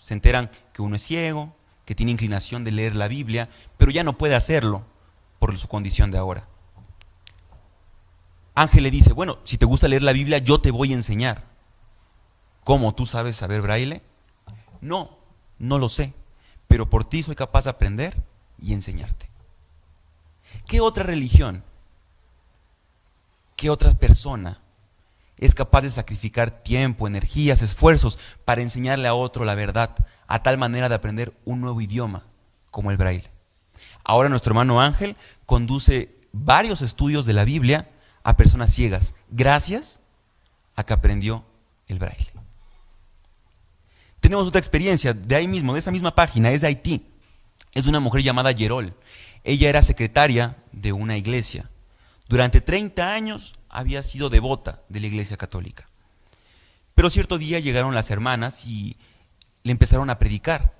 Se 0.00 0.14
enteran 0.14 0.48
que 0.72 0.80
uno 0.80 0.94
es 0.94 1.02
ciego, 1.02 1.55
que 1.86 1.94
tiene 1.94 2.12
inclinación 2.12 2.64
de 2.64 2.72
leer 2.72 2.94
la 2.94 3.08
Biblia, 3.08 3.48
pero 3.78 3.90
ya 3.90 4.04
no 4.04 4.18
puede 4.18 4.34
hacerlo 4.34 4.84
por 5.38 5.56
su 5.56 5.68
condición 5.68 6.10
de 6.10 6.18
ahora. 6.18 6.46
Ángel 8.54 8.82
le 8.82 8.90
dice, 8.90 9.12
bueno, 9.12 9.38
si 9.44 9.56
te 9.56 9.66
gusta 9.66 9.86
leer 9.86 10.02
la 10.02 10.12
Biblia, 10.12 10.38
yo 10.38 10.60
te 10.60 10.70
voy 10.70 10.92
a 10.92 10.96
enseñar. 10.96 11.44
¿Cómo 12.64 12.94
tú 12.94 13.06
sabes 13.06 13.36
saber 13.36 13.62
braille? 13.62 14.02
No, 14.80 15.16
no 15.58 15.78
lo 15.78 15.88
sé, 15.88 16.12
pero 16.66 16.90
por 16.90 17.04
ti 17.04 17.22
soy 17.22 17.36
capaz 17.36 17.64
de 17.64 17.70
aprender 17.70 18.24
y 18.58 18.72
enseñarte. 18.72 19.30
¿Qué 20.66 20.80
otra 20.80 21.04
religión, 21.04 21.62
qué 23.54 23.70
otra 23.70 23.92
persona 23.92 24.60
es 25.38 25.54
capaz 25.54 25.82
de 25.82 25.90
sacrificar 25.90 26.50
tiempo, 26.50 27.06
energías, 27.06 27.62
esfuerzos 27.62 28.18
para 28.44 28.62
enseñarle 28.62 29.08
a 29.08 29.14
otro 29.14 29.44
la 29.44 29.54
verdad, 29.54 29.94
a 30.26 30.42
tal 30.42 30.56
manera 30.56 30.88
de 30.88 30.94
aprender 30.94 31.34
un 31.44 31.60
nuevo 31.60 31.80
idioma 31.80 32.24
como 32.70 32.90
el 32.90 32.96
braille. 32.96 33.30
Ahora 34.04 34.28
nuestro 34.28 34.52
hermano 34.52 34.80
Ángel 34.80 35.16
conduce 35.44 36.14
varios 36.32 36.82
estudios 36.82 37.26
de 37.26 37.32
la 37.32 37.44
Biblia 37.44 37.90
a 38.22 38.36
personas 38.36 38.72
ciegas, 38.72 39.14
gracias 39.30 40.00
a 40.74 40.84
que 40.84 40.92
aprendió 40.92 41.44
el 41.88 41.98
braille. 41.98 42.32
Tenemos 44.20 44.48
otra 44.48 44.58
experiencia 44.58 45.12
de 45.12 45.36
ahí 45.36 45.46
mismo, 45.46 45.74
de 45.74 45.80
esa 45.80 45.90
misma 45.90 46.14
página, 46.14 46.50
es 46.50 46.60
de 46.60 46.68
Haití. 46.68 47.06
Es 47.72 47.86
una 47.86 48.00
mujer 48.00 48.22
llamada 48.22 48.50
Yerol. 48.50 48.94
Ella 49.44 49.68
era 49.68 49.82
secretaria 49.82 50.56
de 50.72 50.92
una 50.92 51.16
iglesia. 51.16 51.70
Durante 52.28 52.60
30 52.60 53.12
años 53.12 53.52
había 53.76 54.02
sido 54.02 54.30
devota 54.30 54.82
de 54.88 55.00
la 55.00 55.06
iglesia 55.06 55.36
católica. 55.36 55.86
Pero 56.94 57.10
cierto 57.10 57.36
día 57.36 57.60
llegaron 57.60 57.94
las 57.94 58.10
hermanas 58.10 58.66
y 58.66 58.96
le 59.64 59.72
empezaron 59.72 60.08
a 60.08 60.18
predicar. 60.18 60.74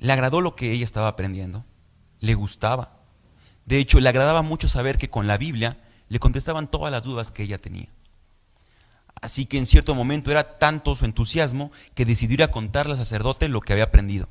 Le 0.00 0.12
agradó 0.12 0.40
lo 0.40 0.56
que 0.56 0.72
ella 0.72 0.82
estaba 0.82 1.06
aprendiendo, 1.06 1.64
le 2.18 2.34
gustaba. 2.34 2.98
De 3.66 3.78
hecho, 3.78 4.00
le 4.00 4.08
agradaba 4.08 4.42
mucho 4.42 4.68
saber 4.68 4.98
que 4.98 5.08
con 5.08 5.28
la 5.28 5.38
Biblia 5.38 5.78
le 6.08 6.18
contestaban 6.18 6.68
todas 6.68 6.90
las 6.90 7.04
dudas 7.04 7.30
que 7.30 7.44
ella 7.44 7.58
tenía. 7.58 7.88
Así 9.22 9.46
que 9.46 9.56
en 9.56 9.66
cierto 9.66 9.94
momento 9.94 10.32
era 10.32 10.58
tanto 10.58 10.96
su 10.96 11.04
entusiasmo 11.04 11.70
que 11.94 12.04
decidió 12.04 12.34
ir 12.34 12.42
a 12.42 12.50
contarle 12.50 12.92
al 12.92 12.98
sacerdote 12.98 13.48
lo 13.48 13.60
que 13.60 13.72
había 13.72 13.84
aprendido. 13.84 14.28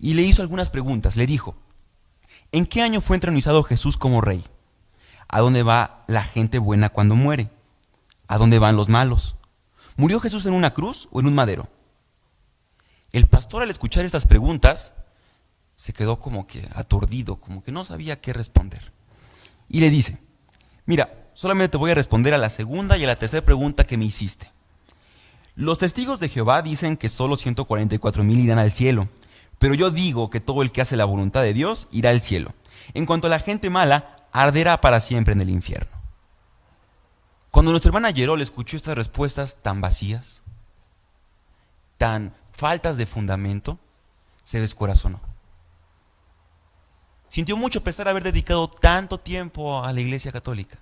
Y 0.00 0.14
le 0.14 0.22
hizo 0.22 0.42
algunas 0.42 0.68
preguntas. 0.68 1.16
Le 1.16 1.26
dijo, 1.26 1.56
¿en 2.50 2.66
qué 2.66 2.82
año 2.82 3.00
fue 3.00 3.16
entronizado 3.16 3.62
Jesús 3.62 3.96
como 3.96 4.20
rey? 4.20 4.44
¿A 5.32 5.38
dónde 5.40 5.62
va 5.62 6.02
la 6.08 6.24
gente 6.24 6.58
buena 6.58 6.88
cuando 6.88 7.14
muere? 7.14 7.50
¿A 8.26 8.36
dónde 8.36 8.58
van 8.58 8.74
los 8.74 8.88
malos? 8.88 9.36
¿Murió 9.96 10.18
Jesús 10.18 10.44
en 10.46 10.54
una 10.54 10.74
cruz 10.74 11.08
o 11.12 11.20
en 11.20 11.26
un 11.26 11.36
madero? 11.36 11.68
El 13.12 13.28
pastor 13.28 13.62
al 13.62 13.70
escuchar 13.70 14.04
estas 14.04 14.26
preguntas 14.26 14.92
se 15.76 15.92
quedó 15.92 16.18
como 16.18 16.48
que 16.48 16.68
aturdido, 16.74 17.36
como 17.36 17.62
que 17.62 17.70
no 17.70 17.84
sabía 17.84 18.20
qué 18.20 18.32
responder. 18.32 18.92
Y 19.68 19.78
le 19.78 19.90
dice, 19.90 20.18
mira, 20.84 21.30
solamente 21.32 21.70
te 21.70 21.78
voy 21.78 21.92
a 21.92 21.94
responder 21.94 22.34
a 22.34 22.38
la 22.38 22.50
segunda 22.50 22.98
y 22.98 23.04
a 23.04 23.06
la 23.06 23.16
tercera 23.16 23.44
pregunta 23.44 23.84
que 23.84 23.96
me 23.96 24.06
hiciste. 24.06 24.50
Los 25.54 25.78
testigos 25.78 26.18
de 26.18 26.28
Jehová 26.28 26.62
dicen 26.62 26.96
que 26.96 27.08
solo 27.08 27.36
144 27.36 28.24
mil 28.24 28.40
irán 28.40 28.58
al 28.58 28.72
cielo, 28.72 29.08
pero 29.60 29.74
yo 29.74 29.92
digo 29.92 30.28
que 30.28 30.40
todo 30.40 30.62
el 30.62 30.72
que 30.72 30.80
hace 30.80 30.96
la 30.96 31.04
voluntad 31.04 31.42
de 31.42 31.52
Dios 31.52 31.86
irá 31.92 32.10
al 32.10 32.20
cielo. 32.20 32.52
En 32.94 33.06
cuanto 33.06 33.28
a 33.28 33.30
la 33.30 33.38
gente 33.38 33.70
mala, 33.70 34.19
arderá 34.32 34.80
para 34.80 35.00
siempre 35.00 35.32
en 35.32 35.40
el 35.40 35.50
infierno. 35.50 35.90
Cuando 37.50 37.72
nuestra 37.72 37.88
hermana 37.88 38.10
Yerol 38.10 38.42
escuchó 38.42 38.76
estas 38.76 38.96
respuestas 38.96 39.56
tan 39.62 39.80
vacías, 39.80 40.42
tan 41.98 42.34
faltas 42.52 42.96
de 42.96 43.06
fundamento, 43.06 43.78
se 44.44 44.60
descorazonó. 44.60 45.20
Sintió 47.28 47.56
mucho 47.56 47.82
pesar 47.82 48.08
haber 48.08 48.22
dedicado 48.22 48.68
tanto 48.68 49.18
tiempo 49.18 49.84
a 49.84 49.92
la 49.92 50.00
iglesia 50.00 50.32
católica. 50.32 50.78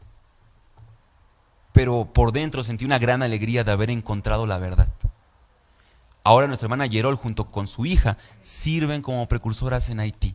Pero 1.72 2.10
por 2.12 2.32
dentro 2.32 2.64
sentí 2.64 2.84
una 2.84 2.98
gran 2.98 3.22
alegría 3.22 3.64
de 3.64 3.72
haber 3.72 3.90
encontrado 3.90 4.46
la 4.46 4.58
verdad. 4.58 4.88
Ahora 6.24 6.46
nuestra 6.46 6.66
hermana 6.66 6.86
Yerol 6.86 7.16
junto 7.16 7.46
con 7.46 7.66
su 7.66 7.86
hija 7.86 8.18
sirven 8.40 9.02
como 9.02 9.28
precursoras 9.28 9.88
en 9.88 10.00
Haití, 10.00 10.34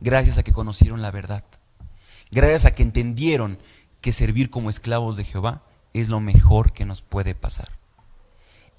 gracias 0.00 0.38
a 0.38 0.42
que 0.42 0.52
conocieron 0.52 1.00
la 1.00 1.10
verdad, 1.10 1.44
gracias 2.32 2.64
a 2.64 2.74
que 2.74 2.82
entendieron 2.82 3.58
que 4.00 4.12
servir 4.12 4.50
como 4.50 4.68
esclavos 4.68 5.16
de 5.16 5.24
Jehová 5.24 5.62
es 5.92 6.08
lo 6.08 6.18
mejor 6.18 6.72
que 6.72 6.84
nos 6.84 7.00
puede 7.00 7.36
pasar. 7.36 7.68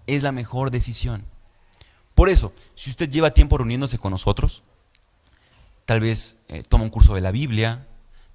Es 0.06 0.22
la 0.24 0.34
mejor 0.34 0.70
decisión. 0.70 1.24
Por 2.14 2.28
eso, 2.28 2.54
si 2.76 2.90
usted 2.90 3.10
lleva 3.10 3.32
tiempo 3.32 3.58
reuniéndose 3.58 3.98
con 3.98 4.12
nosotros, 4.12 4.64
Tal 5.86 6.00
vez 6.00 6.38
eh, 6.48 6.64
toma 6.64 6.86
un 6.86 6.90
curso 6.90 7.14
de 7.16 7.22
la 7.22 7.32
Biblia, 7.32 7.88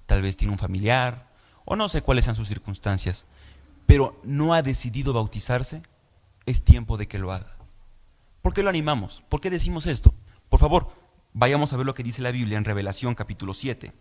tal 0.05 0.21
vez 0.21 0.37
tiene 0.37 0.53
un 0.53 0.59
familiar, 0.59 1.29
o 1.65 1.75
no 1.75 1.89
sé 1.89 2.01
cuáles 2.01 2.25
sean 2.25 2.35
sus 2.35 2.47
circunstancias, 2.47 3.25
pero 3.85 4.19
no 4.23 4.53
ha 4.53 4.61
decidido 4.61 5.13
bautizarse, 5.13 5.81
es 6.45 6.63
tiempo 6.63 6.97
de 6.97 7.07
que 7.07 7.17
lo 7.17 7.31
haga. 7.31 7.57
¿Por 8.41 8.53
qué 8.53 8.61
lo 8.61 8.69
animamos? 8.69 9.23
¿Por 9.29 9.41
qué 9.41 9.49
decimos 9.49 9.87
esto? 9.87 10.13
Por 10.47 10.59
favor, 10.59 10.89
vayamos 11.33 11.73
a 11.73 11.77
ver 11.77 11.85
lo 11.85 11.93
que 11.93 12.03
dice 12.03 12.21
la 12.21 12.31
Biblia 12.31 12.57
en 12.57 12.65
Revelación 12.65 13.15
capítulo 13.15 13.53
7. 13.53 13.93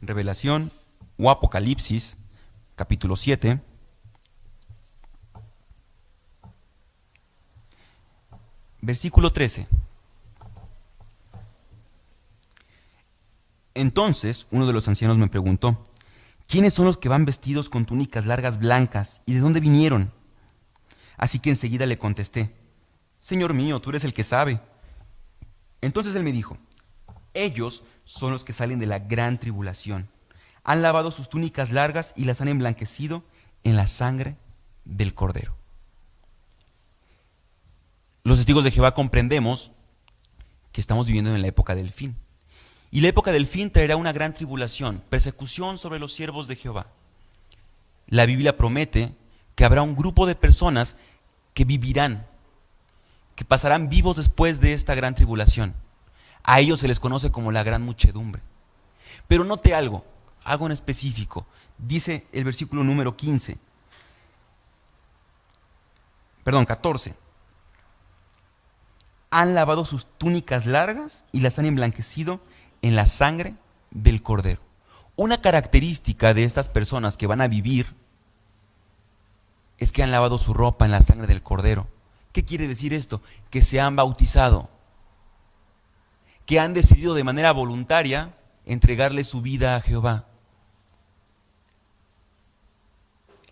Revelación 0.00 0.70
o 1.18 1.30
Apocalipsis 1.30 2.16
capítulo 2.74 3.16
7. 3.16 3.60
Versículo 8.82 9.32
13. 9.32 9.66
Entonces 13.74 14.46
uno 14.50 14.66
de 14.66 14.72
los 14.72 14.88
ancianos 14.88 15.18
me 15.18 15.28
preguntó, 15.28 15.84
¿quiénes 16.46 16.74
son 16.74 16.84
los 16.86 16.96
que 16.96 17.08
van 17.08 17.24
vestidos 17.24 17.68
con 17.68 17.84
túnicas 17.84 18.26
largas 18.26 18.58
blancas 18.58 19.22
y 19.26 19.34
de 19.34 19.40
dónde 19.40 19.60
vinieron? 19.60 20.12
Así 21.16 21.38
que 21.38 21.50
enseguida 21.50 21.86
le 21.86 21.98
contesté, 21.98 22.54
Señor 23.20 23.54
mío, 23.54 23.80
tú 23.80 23.90
eres 23.90 24.04
el 24.04 24.14
que 24.14 24.24
sabe. 24.24 24.60
Entonces 25.80 26.14
él 26.14 26.22
me 26.22 26.32
dijo, 26.32 26.58
ellos 27.34 27.82
son 28.06 28.32
los 28.32 28.42
que 28.42 28.54
salen 28.54 28.78
de 28.78 28.86
la 28.86 29.00
gran 29.00 29.38
tribulación. 29.38 30.08
Han 30.64 30.80
lavado 30.80 31.10
sus 31.10 31.28
túnicas 31.28 31.70
largas 31.70 32.14
y 32.16 32.24
las 32.24 32.40
han 32.40 32.48
emblanquecido 32.48 33.22
en 33.62 33.76
la 33.76 33.86
sangre 33.86 34.38
del 34.86 35.12
cordero 35.12 35.54
los 38.26 38.38
testigos 38.38 38.64
de 38.64 38.72
Jehová 38.72 38.92
comprendemos 38.92 39.70
que 40.72 40.80
estamos 40.80 41.06
viviendo 41.06 41.32
en 41.32 41.42
la 41.42 41.48
época 41.48 41.76
del 41.76 41.92
fin. 41.92 42.16
Y 42.90 43.00
la 43.00 43.08
época 43.08 43.30
del 43.30 43.46
fin 43.46 43.70
traerá 43.70 43.94
una 43.94 44.12
gran 44.12 44.34
tribulación, 44.34 45.00
persecución 45.08 45.78
sobre 45.78 46.00
los 46.00 46.12
siervos 46.12 46.48
de 46.48 46.56
Jehová. 46.56 46.88
La 48.08 48.26
Biblia 48.26 48.56
promete 48.56 49.14
que 49.54 49.64
habrá 49.64 49.82
un 49.82 49.94
grupo 49.94 50.26
de 50.26 50.34
personas 50.34 50.96
que 51.54 51.64
vivirán, 51.64 52.26
que 53.36 53.44
pasarán 53.44 53.88
vivos 53.88 54.16
después 54.16 54.58
de 54.58 54.72
esta 54.72 54.96
gran 54.96 55.14
tribulación. 55.14 55.74
A 56.46 56.60
ellos 56.60 56.80
se 56.80 56.88
les 56.88 57.00
conoce 57.00 57.30
como 57.30 57.52
la 57.52 57.62
gran 57.62 57.82
muchedumbre. 57.82 58.40
Pero 59.28 59.44
note 59.44 59.74
algo, 59.74 60.04
algo 60.44 60.66
en 60.66 60.72
específico. 60.72 61.46
Dice 61.76 62.26
el 62.32 62.44
versículo 62.44 62.82
número 62.84 63.16
15, 63.16 63.58
perdón, 66.42 66.64
14 66.64 67.14
han 69.30 69.54
lavado 69.54 69.84
sus 69.84 70.06
túnicas 70.06 70.64
largas 70.64 71.24
y 71.30 71.40
las 71.40 71.58
han 71.58 71.66
emblanquecido 71.66 72.40
en 72.80 72.96
la 72.96 73.04
sangre 73.04 73.54
del 73.90 74.22
cordero. 74.22 74.62
Una 75.14 75.38
característica 75.38 76.32
de 76.32 76.44
estas 76.44 76.68
personas 76.68 77.16
que 77.16 77.26
van 77.26 77.40
a 77.40 77.48
vivir 77.48 77.94
es 79.78 79.92
que 79.92 80.02
han 80.02 80.10
lavado 80.10 80.38
su 80.38 80.54
ropa 80.54 80.84
en 80.84 80.90
la 80.90 81.02
sangre 81.02 81.26
del 81.26 81.42
cordero. 81.42 81.86
¿Qué 82.32 82.44
quiere 82.44 82.66
decir 82.68 82.94
esto? 82.94 83.20
Que 83.50 83.62
se 83.62 83.80
han 83.80 83.96
bautizado, 83.96 84.70
que 86.46 86.60
han 86.60 86.74
decidido 86.74 87.14
de 87.14 87.24
manera 87.24 87.52
voluntaria 87.52 88.34
entregarle 88.64 89.24
su 89.24 89.42
vida 89.42 89.76
a 89.76 89.80
Jehová. 89.80 90.26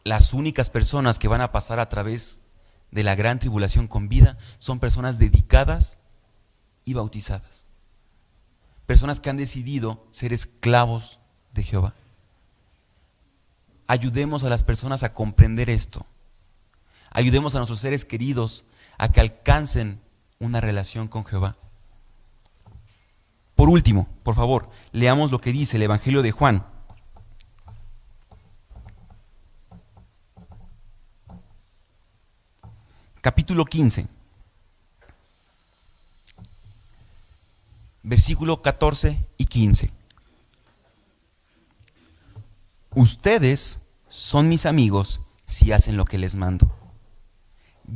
Las 0.04 0.33
únicas 0.33 0.70
personas 0.70 1.18
que 1.18 1.28
van 1.28 1.40
a 1.40 1.50
pasar 1.50 1.80
a 1.80 1.88
través 1.88 2.40
de 2.90 3.02
la 3.02 3.16
gran 3.16 3.38
tribulación 3.40 3.88
con 3.88 4.09
vida 4.09 4.38
son 4.59 4.78
personas 4.78 5.18
dedicadas 5.18 5.98
y 6.85 6.94
bautizadas. 6.94 7.66
Personas 8.87 9.18
que 9.18 9.30
han 9.30 9.37
decidido 9.37 10.07
ser 10.11 10.33
esclavos 10.33 11.18
de 11.52 11.64
Jehová. 11.64 11.94
Ayudemos 13.87 14.44
a 14.44 14.50
las 14.50 14.62
personas 14.62 15.02
a 15.02 15.11
comprender 15.11 15.68
esto. 15.68 16.07
Ayudemos 17.11 17.54
a 17.54 17.59
nuestros 17.59 17.80
seres 17.80 18.04
queridos 18.04 18.64
a 18.98 19.11
que 19.11 19.20
alcancen 19.20 20.00
una 20.38 20.61
relación 20.61 21.09
con 21.09 21.24
Jehová. 21.24 21.57
Por 23.55 23.69
último, 23.69 24.09
por 24.23 24.35
favor, 24.35 24.69
leamos 24.93 25.31
lo 25.31 25.40
que 25.40 25.53
dice 25.53 25.77
el 25.77 25.83
Evangelio 25.85 26.23
de 26.23 26.33
Juan, 26.33 26.67
capítulo 33.21 33.64
15, 33.64 34.07
versículo 38.03 38.61
14 38.61 39.25
y 39.38 39.47
15. 39.47 39.90
Ustedes 42.95 43.81
son 44.09 44.49
mis 44.49 44.67
amigos 44.67 45.21
si 45.47 45.73
hacen 45.73 45.97
lo 45.97 46.05
que 46.05 46.19
les 46.19 46.35
mando. 46.35 46.71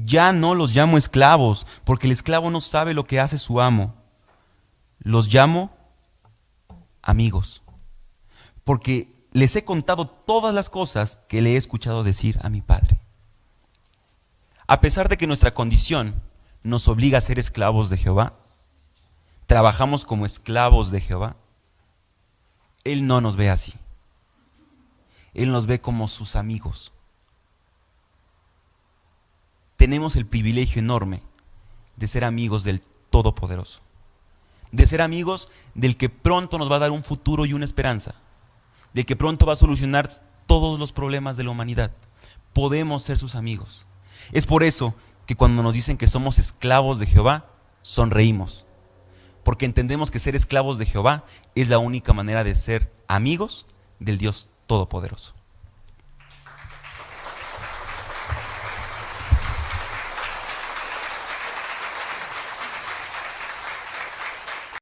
Ya 0.04 0.32
no 0.32 0.54
los 0.54 0.74
llamo 0.74 0.98
esclavos, 0.98 1.66
porque 1.84 2.06
el 2.06 2.12
esclavo 2.12 2.50
no 2.50 2.60
sabe 2.60 2.94
lo 2.94 3.04
que 3.04 3.20
hace 3.20 3.38
su 3.38 3.60
amo. 3.60 3.97
Los 4.98 5.32
llamo 5.32 5.70
amigos, 7.02 7.62
porque 8.64 9.26
les 9.32 9.54
he 9.56 9.64
contado 9.64 10.06
todas 10.06 10.54
las 10.54 10.70
cosas 10.70 11.18
que 11.28 11.42
le 11.42 11.54
he 11.54 11.56
escuchado 11.56 12.04
decir 12.04 12.38
a 12.42 12.48
mi 12.48 12.60
Padre. 12.60 12.98
A 14.66 14.80
pesar 14.80 15.08
de 15.08 15.16
que 15.16 15.26
nuestra 15.26 15.54
condición 15.54 16.20
nos 16.62 16.88
obliga 16.88 17.18
a 17.18 17.22
ser 17.22 17.38
esclavos 17.38 17.90
de 17.90 17.96
Jehová, 17.96 18.34
trabajamos 19.46 20.04
como 20.04 20.26
esclavos 20.26 20.90
de 20.90 21.00
Jehová, 21.00 21.36
Él 22.84 23.06
no 23.06 23.20
nos 23.20 23.36
ve 23.36 23.48
así. 23.48 23.74
Él 25.34 25.52
nos 25.52 25.66
ve 25.66 25.80
como 25.80 26.08
sus 26.08 26.36
amigos. 26.36 26.92
Tenemos 29.76 30.16
el 30.16 30.26
privilegio 30.26 30.80
enorme 30.80 31.22
de 31.96 32.08
ser 32.08 32.24
amigos 32.24 32.64
del 32.64 32.82
Todopoderoso, 33.10 33.80
de 34.72 34.86
ser 34.86 35.02
amigos 35.02 35.48
del 35.74 35.96
que 35.96 36.08
pronto 36.08 36.58
nos 36.58 36.70
va 36.70 36.76
a 36.76 36.80
dar 36.80 36.90
un 36.90 37.04
futuro 37.04 37.46
y 37.46 37.52
una 37.52 37.64
esperanza, 37.64 38.14
del 38.92 39.06
que 39.06 39.16
pronto 39.16 39.46
va 39.46 39.54
a 39.54 39.56
solucionar 39.56 40.22
todos 40.46 40.78
los 40.78 40.92
problemas 40.92 41.36
de 41.36 41.44
la 41.44 41.50
humanidad. 41.50 41.92
Podemos 42.52 43.02
ser 43.02 43.18
sus 43.18 43.34
amigos. 43.34 43.86
Es 44.32 44.46
por 44.46 44.62
eso 44.62 44.94
que 45.26 45.36
cuando 45.36 45.62
nos 45.62 45.74
dicen 45.74 45.96
que 45.96 46.06
somos 46.06 46.38
esclavos 46.38 46.98
de 46.98 47.06
Jehová, 47.06 47.46
sonreímos. 47.82 48.64
porque 49.44 49.64
entendemos 49.64 50.10
que 50.10 50.18
ser 50.18 50.36
esclavos 50.36 50.76
de 50.76 50.84
Jehová 50.84 51.24
es 51.54 51.70
la 51.70 51.78
única 51.78 52.12
manera 52.12 52.44
de 52.44 52.54
ser 52.54 52.92
amigos 53.06 53.66
del 53.98 54.18
Dios 54.18 54.50
Todopoderoso. 54.66 55.37